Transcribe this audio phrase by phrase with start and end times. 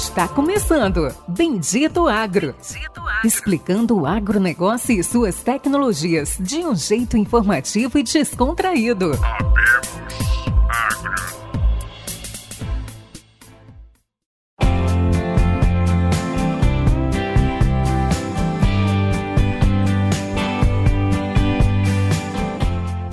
[0.00, 2.54] Está começando Bendito Agro.
[2.54, 3.20] Bendito Agro.
[3.22, 9.10] Explicando o agronegócio e suas tecnologias de um jeito informativo e descontraído.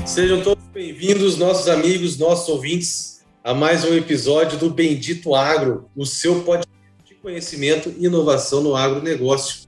[0.05, 6.05] Sejam todos bem-vindos, nossos amigos, nossos ouvintes a mais um episódio do Bendito Agro, o
[6.05, 6.76] seu podcast
[7.21, 9.67] conhecimento e inovação no agronegócio.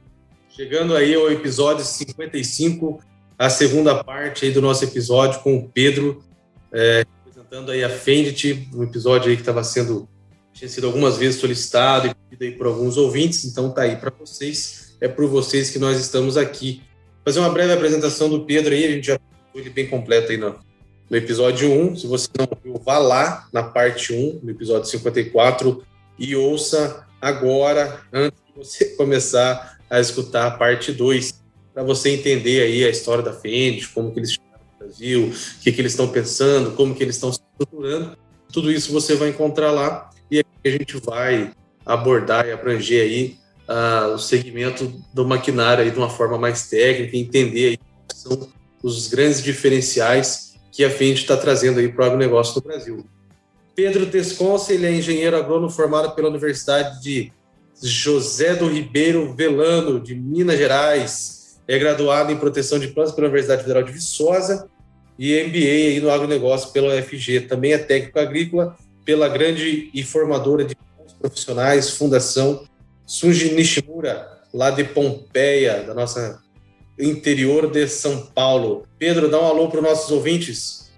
[0.49, 3.01] Chegando aí ao episódio 55,
[3.37, 6.23] a segunda parte aí do nosso episódio com o Pedro,
[6.71, 10.07] é, apresentando aí a Fendit, um episódio aí que estava sendo,
[10.53, 14.11] tinha sido algumas vezes solicitado e pedido aí por alguns ouvintes, então tá aí para
[14.11, 16.81] vocês, é por vocês que nós estamos aqui.
[17.23, 19.19] Fazer uma breve apresentação do Pedro aí, a gente já
[19.51, 20.59] foi ele bem completo aí no,
[21.09, 21.95] no episódio 1.
[21.97, 25.83] Se você não ouviu, vá lá na parte 1, no episódio 54,
[26.17, 31.41] e ouça agora, antes de você começar a escutar a parte 2,
[31.73, 35.59] para você entender aí a história da Fendt, como que eles chegaram no Brasil, o
[35.61, 38.17] que, que eles estão pensando, como que eles estão se estruturando.
[38.51, 41.51] Tudo isso você vai encontrar lá e a gente vai
[41.85, 47.15] abordar e abranger aí uh, o segmento do maquinário aí de uma forma mais técnica,
[47.15, 48.49] entender aí quais são
[48.83, 53.05] os grandes diferenciais que a FIND está trazendo aí para o agronegócio do Brasil.
[53.81, 57.31] Pedro Desconce, ele é engenheiro agrônomo formado pela Universidade de
[57.81, 61.61] José do Ribeiro Velano, de Minas Gerais.
[61.65, 64.69] É graduado em proteção de plantas pela Universidade Federal de Viçosa
[65.17, 67.47] e MBA aí no agronegócio pela UFG.
[67.47, 70.75] Também é técnico agrícola pela grande e formadora de
[71.17, 72.65] profissionais, Fundação
[73.05, 76.43] Sunji Nishimura, lá de Pompeia, da nossa
[76.99, 78.85] interior de São Paulo.
[78.97, 80.91] Pedro, dá um alô para os nossos ouvintes.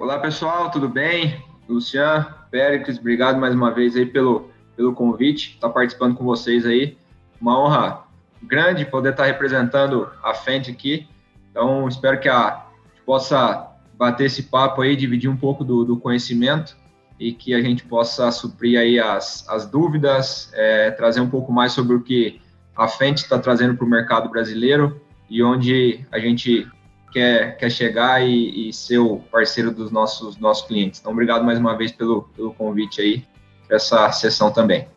[0.00, 1.53] Olá, pessoal, tudo bem?
[1.68, 6.66] Lucian, Péricles, obrigado mais uma vez aí pelo, pelo convite, estar tá participando com vocês
[6.66, 6.96] aí.
[7.40, 8.04] Uma honra
[8.42, 11.08] grande poder estar tá representando a FENT aqui.
[11.50, 15.96] Então, espero que a gente possa bater esse papo aí, dividir um pouco do, do
[15.96, 16.76] conhecimento
[17.18, 21.72] e que a gente possa suprir aí as, as dúvidas, é, trazer um pouco mais
[21.72, 22.40] sobre o que
[22.76, 26.66] a FENT está trazendo para o mercado brasileiro e onde a gente
[27.14, 31.00] quer, quer chegar e, e ser o parceiro dos nossos, nossos clientes.
[31.00, 33.24] Então, obrigado mais uma vez pelo, pelo convite aí,
[33.66, 34.88] para essa sessão também.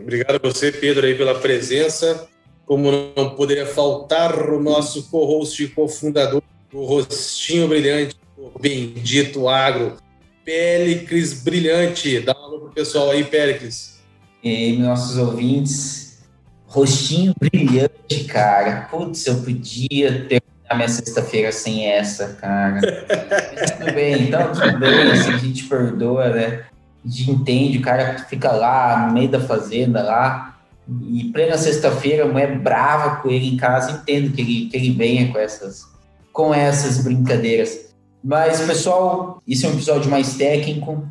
[0.00, 2.28] Obrigado a você, Pedro, aí pela presença.
[2.64, 6.40] Como não poderia faltar o nosso co-host e cofundador,
[6.72, 9.96] o rostinho brilhante, o bendito agro,
[10.44, 12.20] Péricles Brilhante.
[12.20, 14.00] Dá um alô pro pessoal aí, Péricles.
[14.42, 16.10] E aí, nossos ouvintes,
[16.70, 18.82] Rostinho brilhante, cara.
[18.88, 20.40] Putz, eu podia ter
[20.70, 22.80] a minha sexta-feira sem essa, cara.
[23.76, 26.64] Tudo bem, então tudo bem, assim, a gente perdoa, né?
[27.04, 30.60] A gente entende, o cara fica lá no meio da fazenda lá,
[31.08, 34.90] e plena sexta-feira, a mulher brava com ele em casa, entendo que ele, que ele
[34.92, 35.88] venha com essas,
[36.32, 37.92] com essas brincadeiras.
[38.22, 41.04] Mas, pessoal, isso é um episódio mais técnico.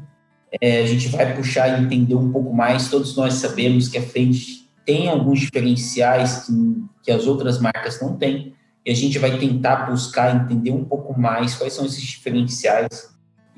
[0.62, 2.90] É, a gente vai puxar e entender um pouco mais.
[2.90, 8.16] Todos nós sabemos que a frente tem alguns diferenciais que, que as outras marcas não
[8.16, 8.53] têm,
[8.85, 13.09] e a gente vai tentar buscar entender um pouco mais quais são esses diferenciais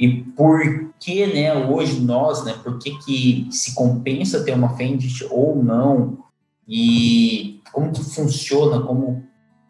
[0.01, 5.27] e por que, né, hoje nós, né, por que, que se compensa ter uma Fendt
[5.29, 6.17] ou não,
[6.67, 9.23] e como que funciona, como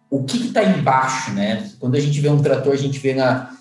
[0.10, 1.70] o que está embaixo, né?
[1.80, 3.52] Quando a gente vê um trator, a gente vê na,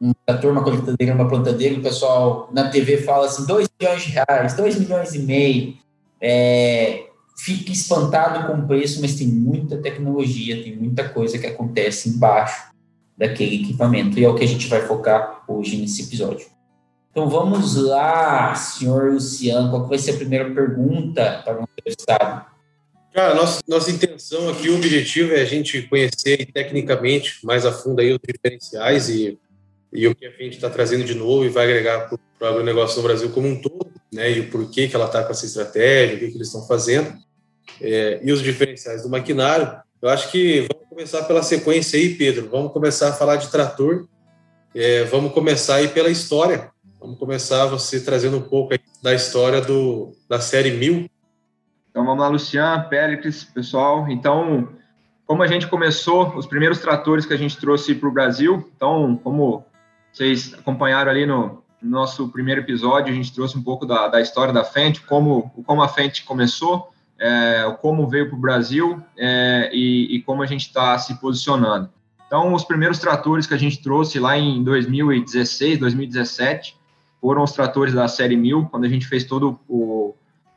[0.00, 4.10] um trator, uma coletadeira, uma plantadeira, o pessoal na TV fala assim, 2 milhões de
[4.10, 5.74] reais, 2 milhões e meio,
[6.20, 7.04] é,
[7.36, 12.72] fica espantado com o preço, mas tem muita tecnologia, tem muita coisa que acontece embaixo
[13.16, 14.18] daquele equipamento.
[14.18, 16.46] E é o que a gente vai focar hoje nesse episódio.
[17.10, 22.46] Então vamos lá, senhor Luciano, qual vai ser a primeira pergunta para o entrevistado?
[23.12, 28.00] Cara, nossa, nossa intenção aqui, o objetivo é a gente conhecer tecnicamente mais a fundo
[28.00, 29.38] aí os diferenciais e,
[29.92, 32.96] e o que a gente está trazendo de novo e vai agregar para o agronegócio
[32.96, 34.32] no Brasil como um todo, né?
[34.32, 37.16] E o porquê que ela está com essa estratégia, o que, que eles estão fazendo
[37.80, 39.82] é, e os diferenciais do maquinário.
[40.00, 42.48] Eu acho que vamos começar pela sequência aí, Pedro.
[42.50, 44.06] Vamos começar a falar de trator.
[44.74, 46.70] É, vamos começar aí pela história.
[47.00, 51.10] Vamos começar você trazendo um pouco da história do, da série 1000.
[51.90, 54.06] Então vamos lá, Luciano, Péricles, pessoal.
[54.08, 54.68] Então,
[55.26, 59.18] como a gente começou, os primeiros tratores que a gente trouxe para o Brasil, então,
[59.22, 59.64] como
[60.12, 64.20] vocês acompanharam ali no, no, nosso primeiro episódio, a gente trouxe um pouco da, da
[64.20, 69.70] história da Fendt, como, como a Fendt começou é, como veio para o Brasil é,
[69.72, 71.88] e, e, como a gente está se posicionando.
[72.26, 76.76] Então, os primeiros tratores que a gente trouxe lá em 2016, 2017,
[77.20, 80.14] foram os tratores da série 1000, quando a gente fez todo o,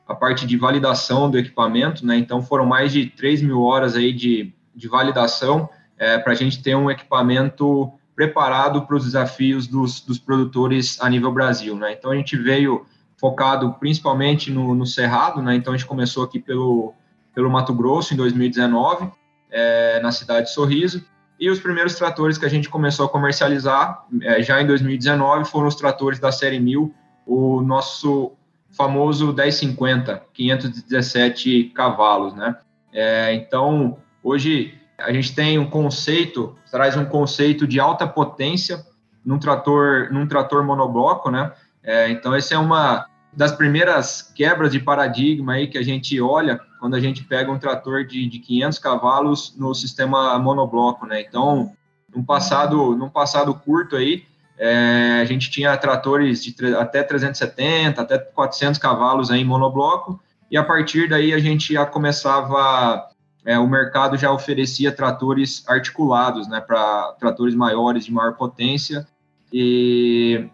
[0.08, 2.18] a parte de validação do equipamento, né?
[2.18, 6.62] Então foram mais de 3 mil horas aí de, de validação é, para a gente
[6.62, 11.94] ter um equipamento preparado para os desafios dos, dos produtores a nível Brasil, né?
[11.94, 12.86] Então a gente veio
[13.20, 15.56] focado principalmente no, no Cerrado, né?
[15.56, 16.94] Então a gente começou aqui pelo,
[17.34, 19.12] pelo Mato Grosso em 2019,
[19.50, 21.04] é, na cidade de Sorriso,
[21.40, 25.68] e os primeiros tratores que a gente começou a comercializar é, já em 2019 foram
[25.68, 26.94] os tratores da série 1000,
[27.26, 28.32] o nosso
[28.72, 32.56] famoso 1050, 517 cavalos, né?
[32.94, 38.84] É, então, hoje a gente tem um conceito, traz um conceito de alta potência
[39.24, 41.52] num trator, num trator monobloco, né?
[41.88, 46.60] É, então, essa é uma das primeiras quebras de paradigma aí que a gente olha
[46.82, 51.22] quando a gente pega um trator de, de 500 cavalos no sistema monobloco, né?
[51.22, 51.72] Então,
[52.14, 54.26] num passado, num passado curto aí,
[54.58, 60.20] é, a gente tinha tratores de até 370, até 400 cavalos aí em monobloco,
[60.52, 63.08] e a partir daí a gente já começava,
[63.46, 69.08] é, o mercado já oferecia tratores articulados, né, para tratores maiores, de maior potência,
[69.54, 70.50] e,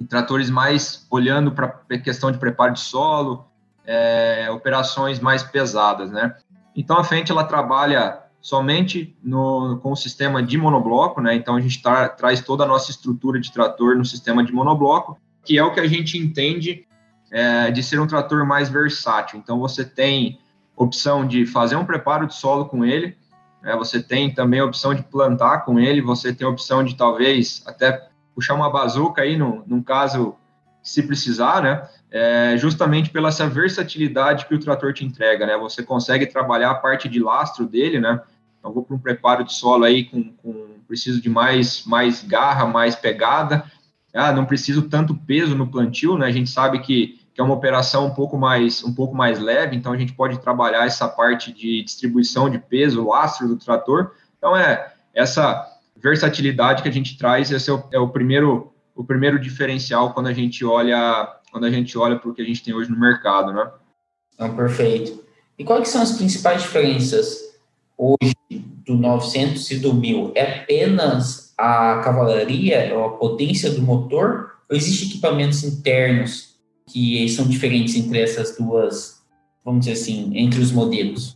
[0.00, 3.46] e tratores mais olhando para a questão de preparo de solo,
[3.84, 6.36] é, operações mais pesadas, né.
[6.74, 11.34] Então a frente ela trabalha somente no, com o sistema de monobloco, né?
[11.34, 15.18] Então a gente tá, traz toda a nossa estrutura de trator no sistema de monobloco,
[15.44, 16.86] que é o que a gente entende
[17.30, 19.38] é, de ser um trator mais versátil.
[19.38, 20.38] Então você tem
[20.76, 23.16] opção de fazer um preparo de solo com ele,
[23.62, 23.74] né?
[23.74, 27.64] você tem também a opção de plantar com ele, você tem a opção de talvez
[27.66, 30.36] até puxar uma bazuca aí, no, num caso
[30.82, 31.88] se precisar, né?
[32.10, 35.56] É, justamente pela essa versatilidade que o trator te entrega, né?
[35.56, 38.20] Você consegue trabalhar a parte de lastro dele, né?
[38.58, 42.66] Então, vou para um preparo de solo aí com, com preciso de mais, mais garra,
[42.66, 43.64] mais pegada.
[44.14, 46.26] Ah, não preciso tanto peso no plantio, né?
[46.26, 49.76] A gente sabe que, que é uma operação um pouco mais um pouco mais leve,
[49.76, 54.12] então a gente pode trabalhar essa parte de distribuição de peso, lastro do trator.
[54.38, 59.04] Então é essa versatilidade que a gente traz, esse é o, é o primeiro o
[59.04, 62.62] primeiro diferencial quando a gente olha quando a gente olha para o que a gente
[62.62, 63.70] tem hoje no mercado, né?
[64.34, 65.24] Então, perfeito.
[65.58, 67.38] E quais são as principais diferenças
[67.96, 68.34] hoje
[68.84, 74.76] do 900 e do 1000 é apenas a cavalaria, ou a potência do motor, ou
[74.76, 76.56] existem equipamentos internos
[76.86, 79.22] que são diferentes entre essas duas,
[79.64, 81.34] vamos dizer assim, entre os modelos?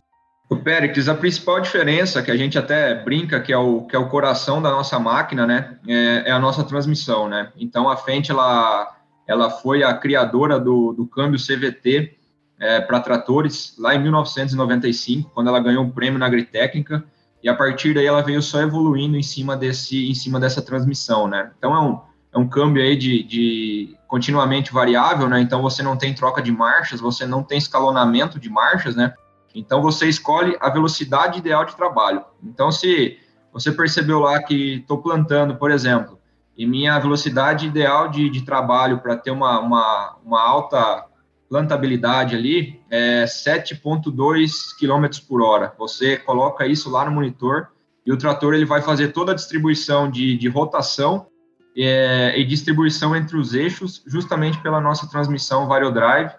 [0.51, 3.99] O Péricles, a principal diferença que a gente até brinca que é o, que é
[3.99, 7.53] o coração da nossa máquina, né, é, é a nossa transmissão, né?
[7.55, 12.17] Então a Fendt ela, ela foi a criadora do, do câmbio CVT
[12.59, 17.01] é, para tratores lá em 1995, quando ela ganhou um prêmio na Agritécnica,
[17.41, 21.29] e a partir daí ela veio só evoluindo em cima, desse, em cima dessa transmissão,
[21.29, 21.49] né?
[21.57, 22.01] Então é um,
[22.33, 25.39] é um câmbio aí de, de continuamente variável, né?
[25.39, 29.13] Então você não tem troca de marchas, você não tem escalonamento de marchas, né?
[29.53, 32.23] Então você escolhe a velocidade ideal de trabalho.
[32.43, 33.17] Então se
[33.51, 36.19] você percebeu lá que estou plantando, por exemplo,
[36.57, 41.05] e minha velocidade ideal de, de trabalho para ter uma, uma, uma alta
[41.49, 45.73] plantabilidade ali é 7,2 km por hora.
[45.77, 47.67] Você coloca isso lá no monitor
[48.05, 51.27] e o trator ele vai fazer toda a distribuição de, de rotação
[51.75, 56.31] é, e distribuição entre os eixos, justamente pela nossa transmissão VarioDrive,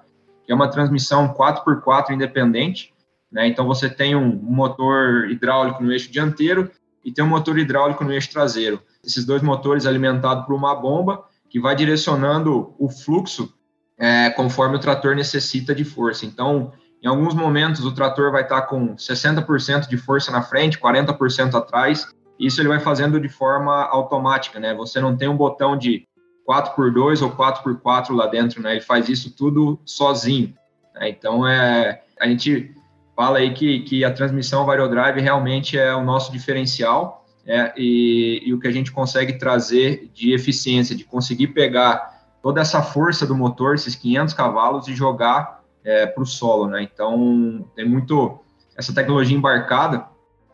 [0.44, 2.92] que é uma transmissão 4x4 independente.
[3.32, 3.48] Né?
[3.48, 6.70] Então você tem um, motor hidráulico no eixo dianteiro
[7.04, 8.80] e tem um motor hidráulico no eixo traseiro.
[9.04, 13.52] Esses dois motores alimentados por uma bomba que vai direcionando o fluxo
[13.98, 16.26] é, conforme o trator necessita de força.
[16.26, 16.72] Então,
[17.02, 22.08] em alguns momentos, o trator vai estar com 60% de força na frente, 40% atrás.
[22.38, 24.74] Isso ele vai fazendo de forma automática, né?
[24.74, 26.06] Você não tem um botão de
[26.48, 28.72] 4x2 ou 4x4 lá dentro, né?
[28.72, 30.54] Ele faz isso tudo sozinho.
[30.94, 31.10] Né?
[31.10, 32.74] Então, é, a gente
[33.14, 38.54] fala aí que, que a transmissão Variodrive realmente é o nosso diferencial é, e, e
[38.54, 43.34] o que a gente consegue trazer de eficiência, de conseguir pegar toda essa força do
[43.34, 46.82] motor, esses 500 cavalos, e jogar é, para o solo, né?
[46.82, 48.40] Então, tem muito
[48.76, 50.06] essa tecnologia embarcada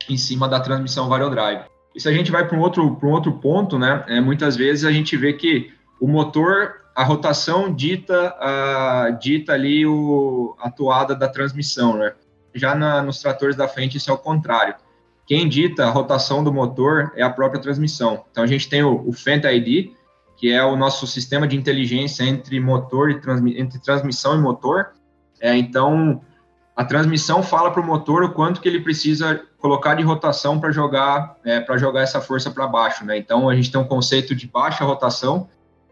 [0.07, 1.63] em cima da transmissão Variodrive.
[1.95, 4.03] E se a gente vai para um outro, um outro ponto, né?
[4.07, 9.85] É, muitas vezes a gente vê que o motor, a rotação dita, a, dita ali
[9.85, 12.13] o, a toada da transmissão, né?
[12.59, 14.75] Já na, nos tratores da frente, isso é o contrário.
[15.25, 18.25] Quem dita a rotação do motor é a própria transmissão.
[18.31, 19.91] Então, a gente tem o, o Fendt ID,
[20.37, 24.91] que é o nosso sistema de inteligência entre motor e transmi entre transmissão e motor.
[25.39, 26.21] É, então,
[26.75, 30.71] a transmissão fala para o motor o quanto que ele precisa colocar de rotação para
[30.71, 33.17] jogar é, para jogar essa força para baixo, né?
[33.17, 35.49] Então, a gente tem um conceito de baixa rotação.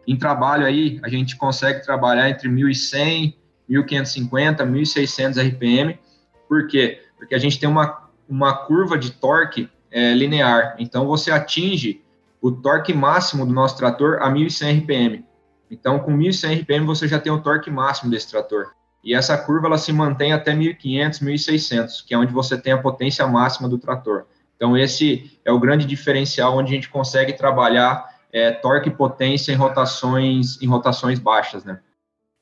[0.07, 3.33] Em trabalho aí, a gente consegue trabalhar entre 1.100
[3.67, 5.99] 1550, 1600 RPM.
[6.47, 7.01] Por quê?
[7.17, 10.75] Porque a gente tem uma, uma curva de torque é, linear.
[10.79, 12.03] Então, você atinge
[12.41, 15.25] o torque máximo do nosso trator a 1100 RPM.
[15.69, 18.67] Então, com 1100 RPM, você já tem o torque máximo desse trator.
[19.03, 22.77] E essa curva ela se mantém até 1500, 1600, que é onde você tem a
[22.77, 24.25] potência máxima do trator.
[24.55, 29.51] Então, esse é o grande diferencial onde a gente consegue trabalhar é, torque e potência
[29.51, 31.79] em rotações, em rotações baixas, né?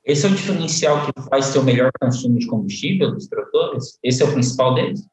[0.06, 3.98] Esse é o diferencial que faz o melhor consumo de combustível dos tratores?
[4.04, 5.04] Esse é o principal deles?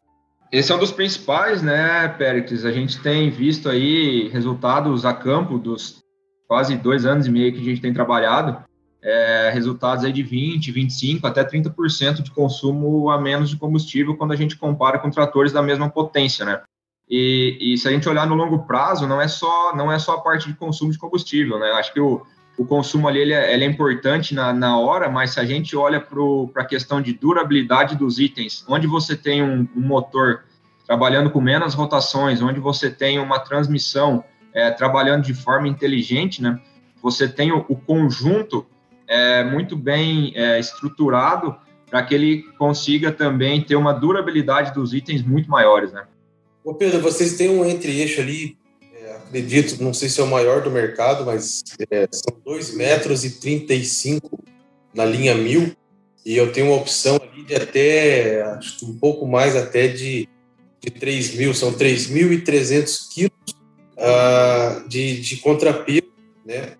[0.52, 2.66] Esse é um dos principais, né, Péricles?
[2.66, 6.02] A gente tem visto aí resultados a campo dos
[6.46, 8.62] quase dois anos e meio que a gente tem trabalhado,
[9.02, 14.32] é, resultados aí de 20, 25, até 30% de consumo a menos de combustível quando
[14.32, 16.61] a gente compara com tratores da mesma potência, né?
[17.08, 20.16] E, e, se a gente olhar no longo prazo, não é só não é só
[20.16, 21.70] a parte de consumo de combustível, né?
[21.72, 22.25] Acho que o,
[22.56, 25.76] o consumo ali ele é, ele é importante na, na hora, mas se a gente
[25.76, 30.44] olha para a questão de durabilidade dos itens, onde você tem um, um, motor
[30.87, 36.61] trabalhando com menos rotações, onde você tem uma transmissão é, trabalhando de forma inteligente, né?
[37.02, 38.66] Você tem o, o conjunto
[39.09, 41.56] é, muito bem é, estruturado
[41.90, 46.04] para que ele consiga também ter uma durabilidade dos itens muito maiores, né?
[46.64, 48.56] Ô Pedro, vocês têm um entre-eixo ali,
[49.32, 53.30] acredito, não sei se é o maior do mercado, mas é, são 2 metros e
[53.30, 54.38] 35
[54.94, 55.74] na linha 1000,
[56.24, 60.28] e eu tenho uma opção ali de até, acho que um pouco mais até de,
[60.80, 63.32] de 3 mil, são 3.300 quilos
[63.96, 66.12] uh, de, de contrapeso,
[66.44, 66.74] né,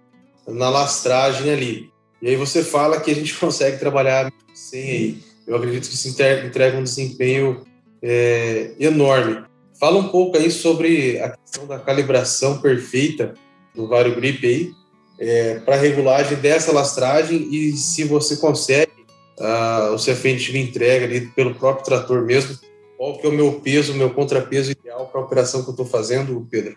[0.47, 1.91] na lastragem ali.
[2.21, 5.19] E aí você fala que a gente consegue trabalhar sem aí.
[5.47, 7.65] Eu acredito que isso entrega um desempenho
[8.03, 9.43] é, enorme.
[9.83, 13.35] Fala um pouco aí sobre a questão da calibração perfeita
[13.75, 14.71] do Vario Grip aí,
[15.19, 18.93] é, para regulagem dessa lastragem e se você consegue
[19.41, 22.57] uh, o CFN me entrega ali pelo próprio trator mesmo,
[22.97, 25.73] qual que é o meu peso, o meu contrapeso ideal para a operação que eu
[25.73, 26.77] estou fazendo, Pedro?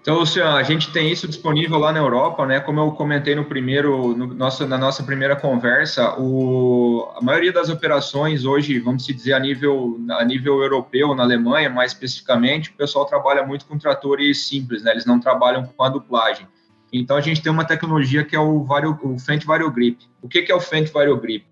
[0.00, 2.58] Então, Luciano, a gente tem isso disponível lá na Europa, né?
[2.58, 7.68] Como eu comentei no primeiro, no nosso, na nossa primeira conversa, o, a maioria das
[7.68, 13.04] operações hoje, vamos dizer, a nível, a nível europeu, na Alemanha, mais especificamente, o pessoal
[13.04, 14.92] trabalha muito com tratores simples, né?
[14.92, 16.48] Eles não trabalham com a duplagem.
[16.90, 19.98] Então, a gente tem uma tecnologia que é o, vario, o Fendt Vario Grip.
[20.22, 21.44] O que, que é o Fendt Vario Grip?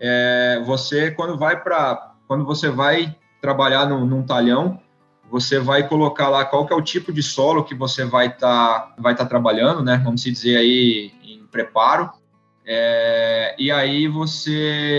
[0.00, 4.80] É, você, quando vai para, quando você vai trabalhar no, num talhão,
[5.32, 8.80] você vai colocar lá qual que é o tipo de solo que você vai estar
[8.80, 9.98] tá, vai tá trabalhando, né?
[10.04, 12.10] Vamos dizer aí em preparo.
[12.66, 14.52] É, e aí você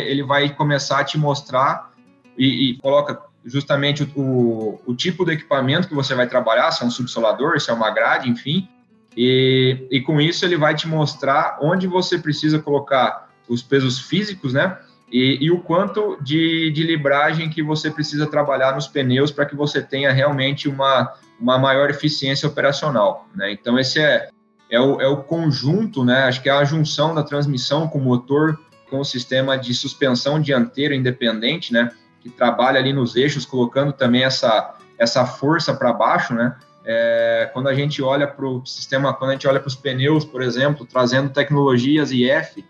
[0.08, 1.92] ele vai começar a te mostrar
[2.36, 6.82] e, e coloca justamente o, o, o, tipo do equipamento que você vai trabalhar, se
[6.82, 8.68] é um subsolador, se é uma grade, enfim.
[9.16, 14.54] E, e com isso ele vai te mostrar onde você precisa colocar os pesos físicos,
[14.54, 14.80] né?
[15.14, 19.56] E, e o quanto de, de libragem que você precisa trabalhar nos pneus para que
[19.56, 23.28] você tenha realmente uma, uma maior eficiência operacional.
[23.36, 23.52] Né?
[23.52, 24.30] Então, esse é,
[24.72, 26.24] é, o, é o conjunto, né?
[26.24, 30.42] acho que é a junção da transmissão com o motor, com o sistema de suspensão
[30.42, 31.92] dianteira independente, né?
[32.20, 36.56] que trabalha ali nos eixos, colocando também essa, essa força para baixo, né?
[36.86, 40.26] É, quando a gente olha para o sistema, quando a gente olha para os pneus,
[40.26, 42.66] por exemplo, trazendo tecnologias IF,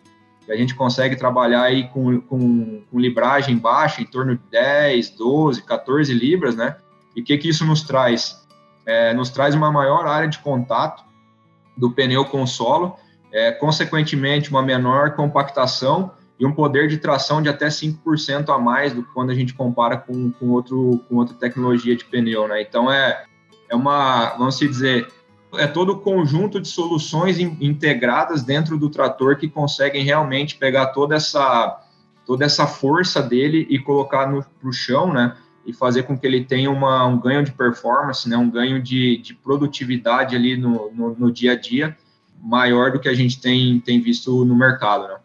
[0.49, 5.63] a gente consegue trabalhar aí com, com, com, libragem baixa, em torno de 10, 12,
[5.63, 6.75] 14 libras, né?
[7.15, 8.45] E o que, que isso nos traz?
[8.85, 11.03] É, nos traz uma maior área de contato
[11.77, 12.97] do pneu com o solo,
[13.31, 18.93] é, consequentemente, uma menor compactação e um poder de tração de até 5% a mais
[18.93, 22.61] do que quando a gente compara com, com, outro, com outra tecnologia de pneu, né?
[22.61, 23.23] Então, é,
[23.69, 25.07] é uma, vamos dizer,
[25.55, 31.15] é todo o conjunto de soluções integradas dentro do trator que conseguem realmente pegar toda
[31.15, 31.81] essa,
[32.25, 35.35] toda essa força dele e colocar no pro chão, né?
[35.65, 38.35] E fazer com que ele tenha uma, um ganho de performance, né?
[38.35, 41.95] Um ganho de, de produtividade ali no, no, no dia a dia
[42.43, 45.15] maior do que a gente tem, tem visto no mercado, né?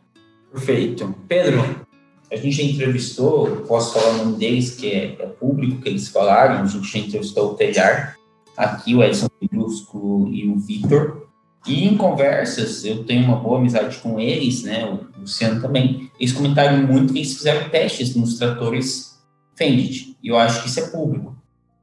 [0.52, 1.14] Perfeito.
[1.26, 1.84] Pedro,
[2.30, 6.08] a gente já entrevistou, posso falar o nome deles, que é, é público que eles
[6.08, 8.17] falaram, a gente já entrevistou o Telhar,
[8.58, 11.28] aqui o Edson Brusco e o Vitor.
[11.64, 16.10] E em conversas, eu tenho uma boa amizade com eles, né, o Luciano também.
[16.18, 19.16] Eles comentaram muito que eles fizeram testes nos tratores
[19.54, 21.36] Fendt, e eu acho que isso é público.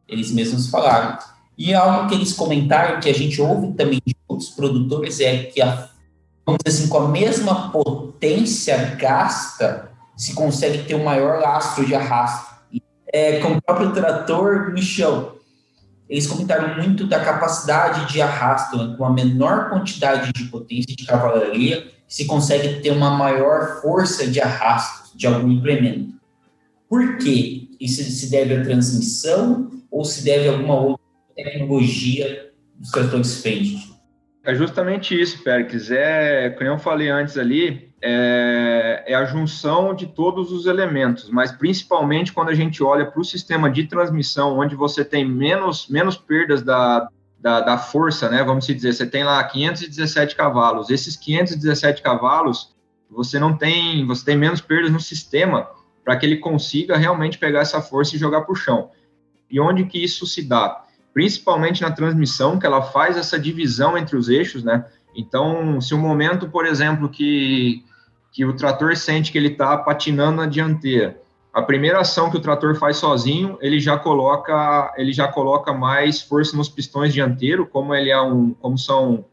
[0.07, 1.17] Eles mesmos falaram.
[1.57, 5.61] E algo que eles comentaram, que a gente ouve também de outros produtores, é que,
[5.61, 5.89] a,
[6.45, 11.95] vamos dizer assim, com a mesma potência gasta, se consegue ter um maior lastro de
[11.95, 12.55] arrasto.
[13.13, 15.35] É, com o próprio trator no chão
[16.09, 21.05] eles comentaram muito da capacidade de arrasto, né, com a menor quantidade de potência de
[21.05, 26.13] cavalaria, se consegue ter uma maior força de arrasto de algum implemento.
[26.87, 27.67] Por quê?
[27.79, 33.95] Isso se deve à transmissão ou se deve a alguma outra tecnologia dos tratores Fendt?
[34.43, 35.89] É justamente isso, Pericles.
[35.89, 41.51] É, como eu falei antes ali, é, é, a junção de todos os elementos, mas
[41.51, 46.15] principalmente quando a gente olha para o sistema de transmissão, onde você tem menos, menos
[46.15, 47.09] perdas da,
[47.39, 48.43] da, da, força, né?
[48.43, 50.91] Vamos dizer, você tem lá 517 cavalos.
[50.91, 52.75] Esses 517 cavalos,
[53.09, 55.67] você não tem, você tem menos perdas no sistema
[56.03, 58.91] para que ele consiga realmente pegar essa força e jogar para o chão.
[59.49, 60.83] E onde que isso se dá?
[61.11, 64.85] Principalmente na transmissão, que ela faz essa divisão entre os eixos, né?
[65.15, 67.83] Então, se um momento, por exemplo, que,
[68.35, 71.21] que o trator sente que ele está patinando na dianteira,
[71.53, 76.21] a primeira ação que o trator faz sozinho, ele já coloca, ele já coloca mais
[76.21, 79.23] força nos pistões dianteiro, como ele é um, como são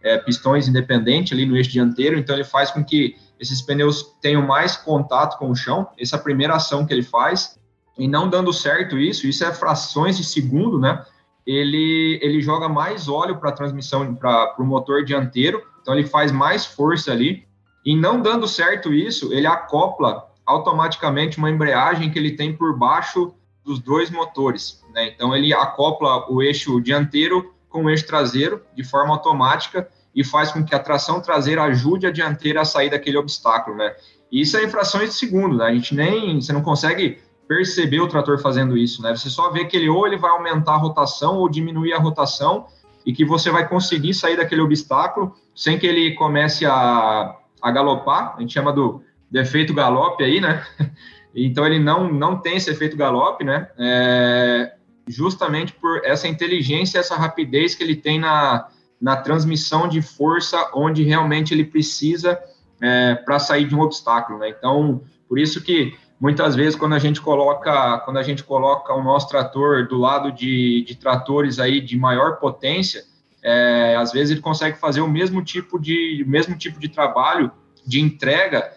[0.00, 4.46] é, pistões independentes ali no eixo dianteiro, então ele faz com que esses pneus tenham
[4.46, 5.88] mais contato com o chão.
[5.98, 7.58] Essa é a primeira ação que ele faz.
[7.98, 11.04] E não dando certo isso, isso é frações de segundo, né?
[11.44, 16.30] Ele, ele joga mais óleo para a transmissão, para o motor dianteiro, então ele faz
[16.30, 17.44] mais força ali.
[17.84, 23.34] E não dando certo isso, ele acopla automaticamente uma embreagem que ele tem por baixo
[23.64, 24.84] dos dois motores.
[24.92, 25.08] Né?
[25.08, 30.52] Então, ele acopla o eixo dianteiro com o eixo traseiro de forma automática e faz
[30.52, 33.76] com que a tração traseira ajude a dianteira a sair daquele obstáculo.
[33.76, 33.94] Né?
[34.30, 35.66] E isso é em frações de segundo, né?
[35.66, 39.14] a gente nem, você não consegue perceber o trator fazendo isso, né?
[39.14, 42.66] Você só vê que ele ou ele vai aumentar a rotação ou diminuir a rotação
[43.04, 48.34] e que você vai conseguir sair daquele obstáculo sem que ele comece a, a galopar,
[48.36, 49.02] a gente chama do
[49.32, 50.64] do efeito galope aí, né?
[51.34, 53.66] Então ele não, não tem esse efeito galope, né?
[53.78, 54.74] É,
[55.08, 58.68] justamente por essa inteligência, essa rapidez que ele tem na,
[59.00, 62.38] na transmissão de força, onde realmente ele precisa
[62.82, 64.50] é, para sair de um obstáculo, né?
[64.50, 69.02] Então, por isso que muitas vezes quando a gente coloca quando a gente coloca o
[69.02, 73.04] nosso trator do lado de, de tratores aí de maior potência,
[73.42, 77.50] é, às vezes ele consegue fazer o mesmo tipo de mesmo tipo de trabalho
[77.84, 78.70] de entrega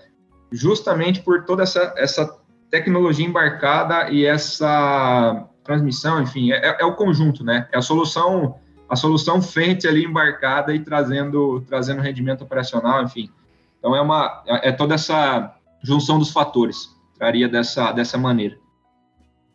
[0.51, 7.43] justamente por toda essa, essa tecnologia embarcada e essa transmissão, enfim, é, é, o conjunto,
[7.43, 7.67] né?
[7.71, 8.55] É a solução,
[8.87, 13.29] a solução frente ali embarcada e trazendo, trazendo rendimento operacional, enfim.
[13.79, 18.57] Então é uma, é, toda essa junção dos fatores, traria dessa, dessa maneira.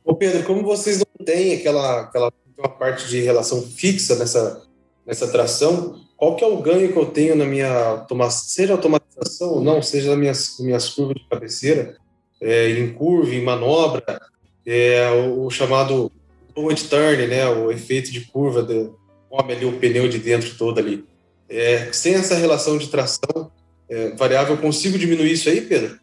[0.04, 2.32] Ô Pedro, como vocês não têm aquela, aquela
[2.78, 4.62] parte de relação fixa nessa,
[5.06, 9.60] nessa tração, qual que é o ganho que eu tenho na minha seja automatização ou
[9.62, 11.96] não, seja nas minhas, minhas curvas de cabeceira,
[12.40, 14.20] é, em curva, em manobra,
[14.66, 16.12] é, o, o, chamado
[16.54, 18.90] point turn, né, o efeito de curva, de,
[19.28, 21.04] come ali o pneu de dentro todo ali.
[21.48, 23.50] É, sem essa relação de tração
[23.88, 25.98] é, variável, consigo diminuir isso aí, Pedro?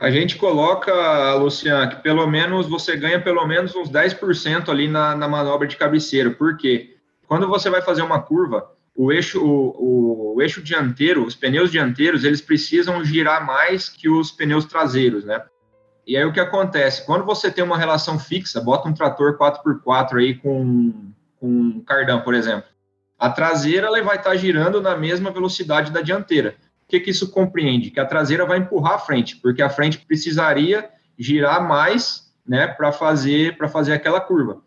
[0.00, 5.14] A gente coloca, Luciano, que pelo menos você ganha pelo menos uns 10% ali na,
[5.14, 6.30] na manobra de cabeceira.
[6.30, 6.96] Por quê?
[7.32, 12.24] Quando você vai fazer uma curva, o eixo, o, o, eixo dianteiro, os pneus dianteiros,
[12.24, 15.42] eles precisam girar mais que os pneus traseiros, né?
[16.06, 17.06] E aí o que acontece?
[17.06, 22.20] Quando você tem uma relação fixa, bota um trator 4x4 aí com, com um cardão,
[22.20, 22.68] por exemplo.
[23.18, 26.56] A traseira ela vai estar girando na mesma velocidade da dianteira.
[26.84, 27.90] O que, que isso compreende?
[27.90, 32.92] Que a traseira vai empurrar a frente, porque a frente precisaria girar mais né, para
[32.92, 34.60] fazer, fazer aquela curva.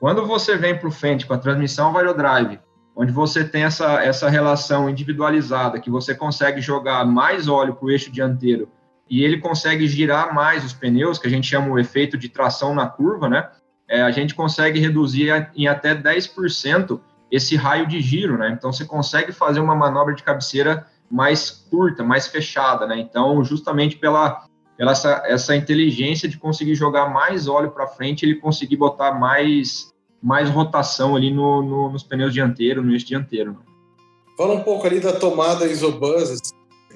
[0.00, 2.60] Quando você vem para o frente com a transmissão variodrive,
[2.96, 7.90] onde você tem essa, essa relação individualizada, que você consegue jogar mais óleo para o
[7.90, 8.68] eixo dianteiro
[9.08, 12.74] e ele consegue girar mais os pneus, que a gente chama o efeito de tração
[12.74, 13.48] na curva, né?
[13.86, 18.50] É, a gente consegue reduzir em até 10% esse raio de giro, né?
[18.50, 22.98] Então você consegue fazer uma manobra de cabeceira mais curta, mais fechada, né?
[22.98, 24.44] Então, justamente pela,
[24.76, 29.92] pela essa, essa inteligência de conseguir jogar mais óleo para frente, ele conseguir botar mais
[30.22, 33.52] mais rotação ali no, no, nos pneus dianteiros, no eixo dianteiro.
[33.52, 33.58] Né?
[34.38, 36.40] Fala um pouco ali da tomada Isobus.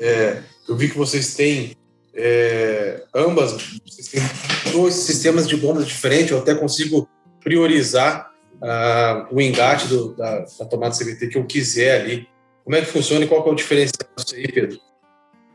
[0.00, 1.76] É, eu vi que vocês têm
[2.14, 3.52] é, ambas,
[3.86, 7.06] vocês têm dois sistemas de bombas diferentes, eu até consigo
[7.40, 8.30] priorizar
[8.62, 12.28] uh, o engate do, da, da, tomada CVT que eu quiser ali.
[12.64, 14.78] Como é que funciona e qual é o diferencial disso aí, Pedro?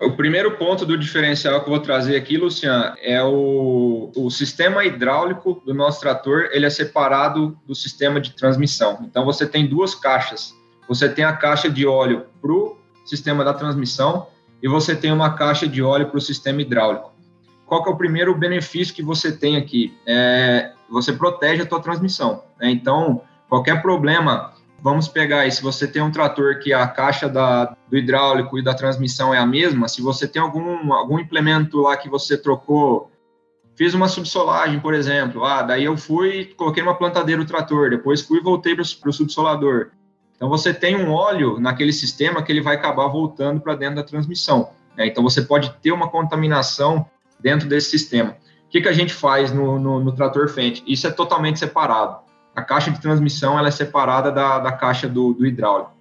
[0.04, 4.84] O primeiro ponto do diferencial que eu vou trazer aqui, Luciano, é o, o sistema
[4.84, 9.00] hidráulico do nosso trator, ele é separado do sistema de transmissão.
[9.04, 10.54] Então, você tem duas caixas.
[10.90, 14.28] Você tem a caixa de óleo para o sistema da transmissão
[14.62, 17.12] e você tem uma caixa de óleo para o sistema hidráulico.
[17.66, 19.98] Qual que é o primeiro benefício que você tem aqui?
[20.06, 22.44] É, você protege a tua transmissão.
[22.60, 22.72] Né?
[22.72, 24.53] Então, qualquer problema
[24.84, 28.64] vamos pegar aí, se você tem um trator que a caixa da, do hidráulico e
[28.64, 33.10] da transmissão é a mesma, se você tem algum, algum implemento lá que você trocou,
[33.78, 38.22] fiz uma subsolagem, por exemplo, ah, daí eu fui, coloquei uma plantadeira o trator, depois
[38.22, 39.92] fui e voltei para o subsolador.
[40.36, 44.04] Então você tem um óleo naquele sistema que ele vai acabar voltando para dentro da
[44.04, 44.72] transmissão.
[44.98, 45.08] Né?
[45.08, 47.06] Então você pode ter uma contaminação
[47.40, 48.32] dentro desse sistema.
[48.66, 50.84] O que, que a gente faz no, no, no trator Fendt?
[50.86, 52.18] Isso é totalmente separado
[52.56, 55.92] a caixa de transmissão ela é separada da, da caixa do, do hidráulico.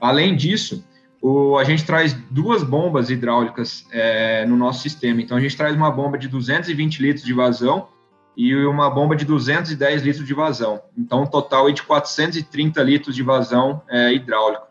[0.00, 0.84] Além disso,
[1.22, 5.20] o, a gente traz duas bombas hidráulicas é, no nosso sistema.
[5.20, 7.88] Então, a gente traz uma bomba de 220 litros de vazão
[8.36, 10.80] e uma bomba de 210 litros de vazão.
[10.96, 14.66] Então, um total de 430 litros de vazão é, hidráulico.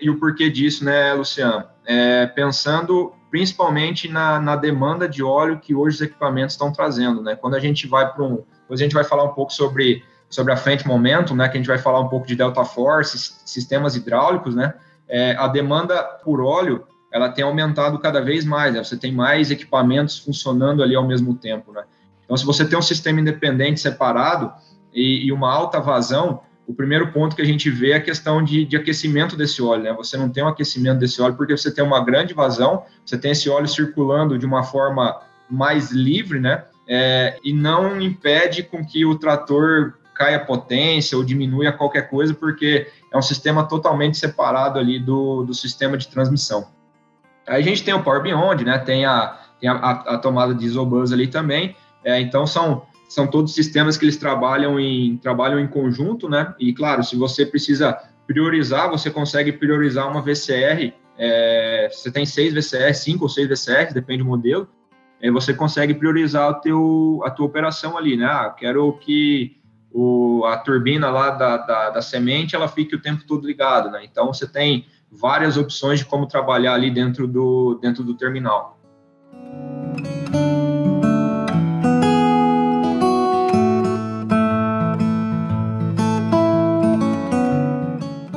[0.00, 1.64] E o porquê disso, né, Luciano?
[1.86, 7.20] É, pensando principalmente na, na, demanda de óleo que hoje os equipamentos estão trazendo.
[7.20, 7.34] Né?
[7.34, 8.44] Quando a gente vai para um.
[8.60, 10.04] Depois a gente vai falar um pouco sobre
[10.34, 13.16] sobre a frente momento, né, que a gente vai falar um pouco de delta force,
[13.44, 14.74] sistemas hidráulicos, né,
[15.08, 19.52] é, a demanda por óleo ela tem aumentado cada vez mais, né, você tem mais
[19.52, 21.84] equipamentos funcionando ali ao mesmo tempo, né.
[22.24, 24.52] Então, se você tem um sistema independente separado
[24.92, 28.42] e, e uma alta vazão, o primeiro ponto que a gente vê é a questão
[28.42, 29.92] de, de, aquecimento desse óleo, né?
[29.92, 33.32] Você não tem um aquecimento desse óleo porque você tem uma grande vazão, você tem
[33.32, 35.20] esse óleo circulando de uma forma
[35.50, 36.64] mais livre, né?
[36.88, 42.08] É, e não impede com que o trator cai a potência ou diminui a qualquer
[42.08, 46.68] coisa, porque é um sistema totalmente separado ali do, do sistema de transmissão.
[47.46, 48.78] Aí a gente tem o Power Beyond, né?
[48.78, 51.76] Tem a, tem a, a, tomada de Isobus ali também.
[52.04, 56.54] É, então são, são todos sistemas que eles trabalham em, trabalham em conjunto, né?
[56.58, 60.92] E claro, se você precisa priorizar, você consegue priorizar uma VCR.
[61.18, 64.68] É, você tem seis VCR, cinco ou seis VCR, depende do modelo.
[65.22, 68.26] Aí você consegue priorizar o teu, a tua operação ali, né?
[68.26, 69.56] Ah, quero que
[69.96, 74.00] o, a turbina lá da, da, da, semente ela fique o tempo todo ligada, né?
[74.02, 78.76] Então você tem várias opções de como trabalhar ali dentro do, dentro do terminal.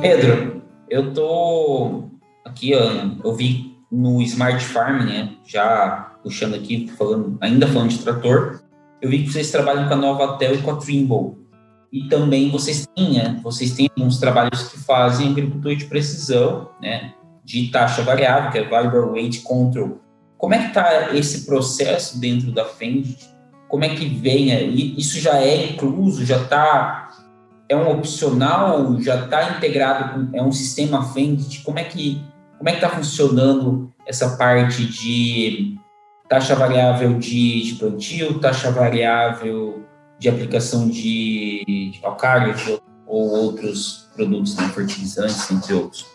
[0.00, 2.04] Pedro, eu tô
[2.44, 5.34] aqui, eu vi no Smart Farm, né?
[5.44, 8.60] Já puxando aqui, falando, ainda falando de trator,
[9.02, 11.47] eu vi que vocês trabalham com a Novatel e com a Trimble.
[11.92, 17.14] E também vocês têm, né, vocês têm alguns trabalhos que fazem agricultura de precisão, né,
[17.44, 19.98] de taxa variável, que é Variable Weight Control.
[20.36, 23.16] Como é que está esse processo dentro da Fend?
[23.68, 24.94] Como é que vem aí?
[24.96, 26.24] Isso já é incluso?
[26.24, 27.08] Já está
[27.68, 29.00] é um opcional?
[29.00, 31.62] Já está integrado com é um sistema Fend?
[31.64, 32.22] Como é que
[32.56, 35.76] como é que está funcionando essa parte de
[36.28, 39.84] taxa variável de, de plantio, taxa variável
[40.18, 46.06] de aplicação de, de calcário de, ou outros produtos né, fertilizantes, entre outros.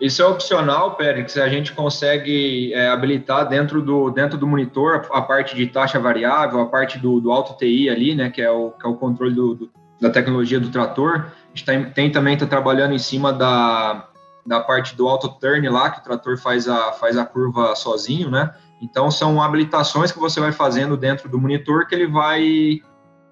[0.00, 5.22] Isso é opcional, Pérez, a gente consegue é, habilitar dentro do, dentro do monitor a,
[5.22, 8.72] parte de taxa variável, a parte do, do auto TI ali, né, que é o,
[8.72, 11.26] que é o controle do, do, da tecnologia do trator.
[11.26, 14.08] A gente tem, tem também está trabalhando em cima da,
[14.44, 18.28] da parte do auto turn lá, que o trator faz a, faz a curva sozinho,
[18.28, 18.52] né?
[18.82, 22.80] Então são habilitações que você vai fazendo dentro do monitor que ele vai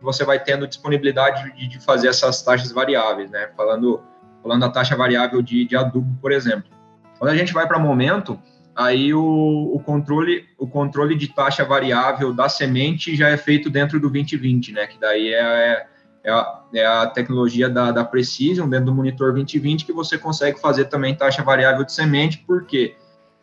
[0.00, 3.50] você vai tendo disponibilidade de, de fazer essas taxas variáveis, né?
[3.56, 4.00] Falando,
[4.42, 6.70] falando da taxa variável de, de adubo, por exemplo.
[7.18, 8.40] Quando a gente vai para momento,
[8.74, 14.00] aí o, o, controle o controle de taxa variável da semente já é feito dentro
[14.00, 14.86] do 2020, né?
[14.86, 15.86] Que daí é,
[16.24, 20.60] é, a, é a tecnologia da, da Precision dentro do monitor 2020 que você consegue
[20.60, 22.96] fazer também taxa variável de semente, porque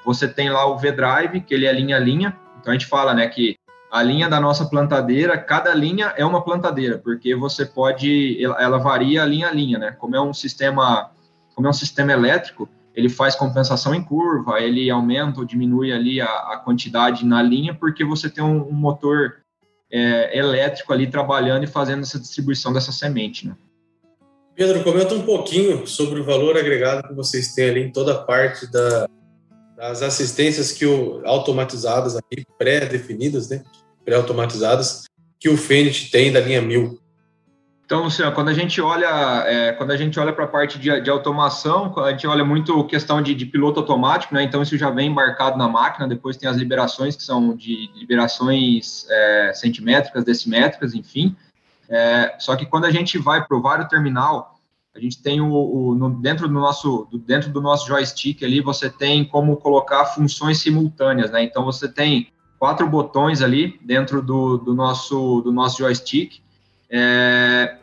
[0.03, 3.13] você tem lá o V-Drive, que ele é linha a linha, então a gente fala,
[3.13, 3.57] né, que
[3.91, 9.23] a linha da nossa plantadeira, cada linha é uma plantadeira, porque você pode, ela, varia
[9.23, 9.91] linha a linha, né?
[9.91, 11.11] Como é um sistema,
[11.55, 16.19] como é um sistema elétrico, ele faz compensação em curva, ele aumenta ou diminui ali
[16.19, 19.37] a, a quantidade na linha, porque você tem um, um motor
[19.89, 23.55] é, elétrico ali trabalhando e fazendo essa distribuição dessa semente, né?
[24.53, 28.17] Pedro, comenta um pouquinho sobre o valor agregado que vocês têm ali em toda a
[28.23, 29.07] parte da,
[29.77, 33.63] das assistências que o, automatizadas aqui, pré-definidas, né?
[34.03, 35.03] Pré-automatizadas,
[35.39, 36.99] que o Fenit tem da linha 1000.
[37.85, 39.07] Então, Luciano, quando a gente olha,
[39.45, 42.83] é, quando a gente olha para a parte de, de, automação, a gente olha muito
[42.85, 44.43] questão de, de, piloto automático, né?
[44.43, 46.07] Então isso já vem embarcado na máquina.
[46.07, 51.33] Depois tem as liberações que são de liberações é, centimétricas, decimétricas, enfim.
[51.87, 54.56] É, só que quando a gente vai para o vário terminal,
[54.97, 58.89] a gente tem o, o no, dentro do nosso dentro do nosso joystick ali você
[58.89, 61.43] tem como colocar funções simultâneas, né?
[61.43, 66.41] Então você tem quatro botões ali dentro do, do nosso do nosso joystick
[66.89, 67.77] é,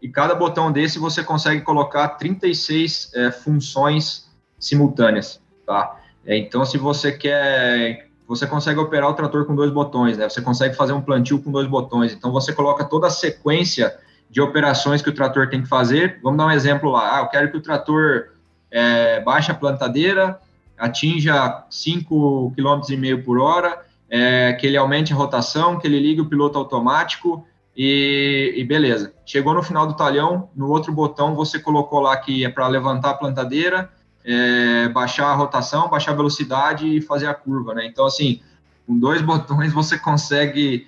[0.00, 5.98] e cada botão desse você consegue colocar 36 é, funções simultâneas, tá?
[6.24, 10.28] É, então, se você quer, você consegue operar o trator com dois botões, né?
[10.28, 12.12] Você consegue fazer um plantio com dois botões.
[12.12, 13.96] Então, você coloca toda a sequência
[14.32, 16.18] de operações que o trator tem que fazer.
[16.22, 17.18] Vamos dar um exemplo lá.
[17.18, 18.30] Ah, eu quero que o trator
[18.70, 20.40] é, baixe a plantadeira,
[20.78, 26.28] atinja 5,5 km por hora, é, que ele aumente a rotação, que ele ligue o
[26.30, 29.12] piloto automático, e, e, beleza.
[29.26, 33.10] Chegou no final do talhão, no outro botão você colocou lá que é para levantar
[33.10, 33.90] a plantadeira,
[34.24, 37.86] é, baixar a rotação, baixar a velocidade e fazer a curva, né?
[37.86, 38.40] Então, assim,
[38.86, 40.86] com dois botões você consegue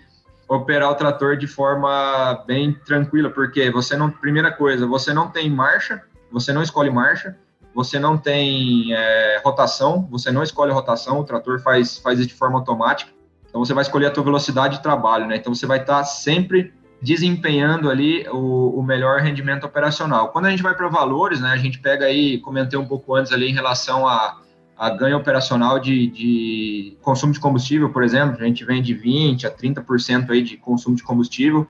[0.48, 5.50] operar o trator de forma bem tranquila, porque você não, primeira coisa, você não tem
[5.50, 7.36] marcha, você não escolhe marcha,
[7.74, 12.34] você não tem é, rotação, você não escolhe rotação, o trator faz, faz isso de
[12.34, 13.10] forma automática.
[13.48, 15.36] Então você vai escolher a tua velocidade de trabalho, né?
[15.36, 20.30] Então você vai estar sempre desempenhando ali o, o, melhor rendimento operacional.
[20.30, 21.50] Quando a gente vai para valores, né?
[21.50, 24.40] A gente pega aí, comentei um pouco antes ali em relação a,
[24.76, 29.46] a ganho operacional de, de consumo de combustível, por exemplo, a gente vem de 20
[29.46, 31.66] a 30% aí de consumo de combustível.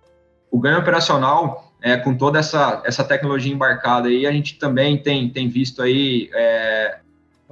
[0.51, 5.29] O ganho operacional, é, com toda essa, essa tecnologia embarcada aí, a gente também tem,
[5.29, 6.99] tem visto aí, é,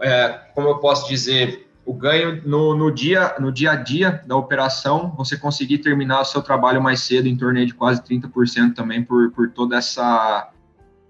[0.00, 4.36] é, como eu posso dizer, o ganho no, no, dia, no dia a dia da
[4.36, 9.02] operação, você conseguir terminar o seu trabalho mais cedo, em torno de quase 30% também,
[9.02, 10.48] por, por toda essa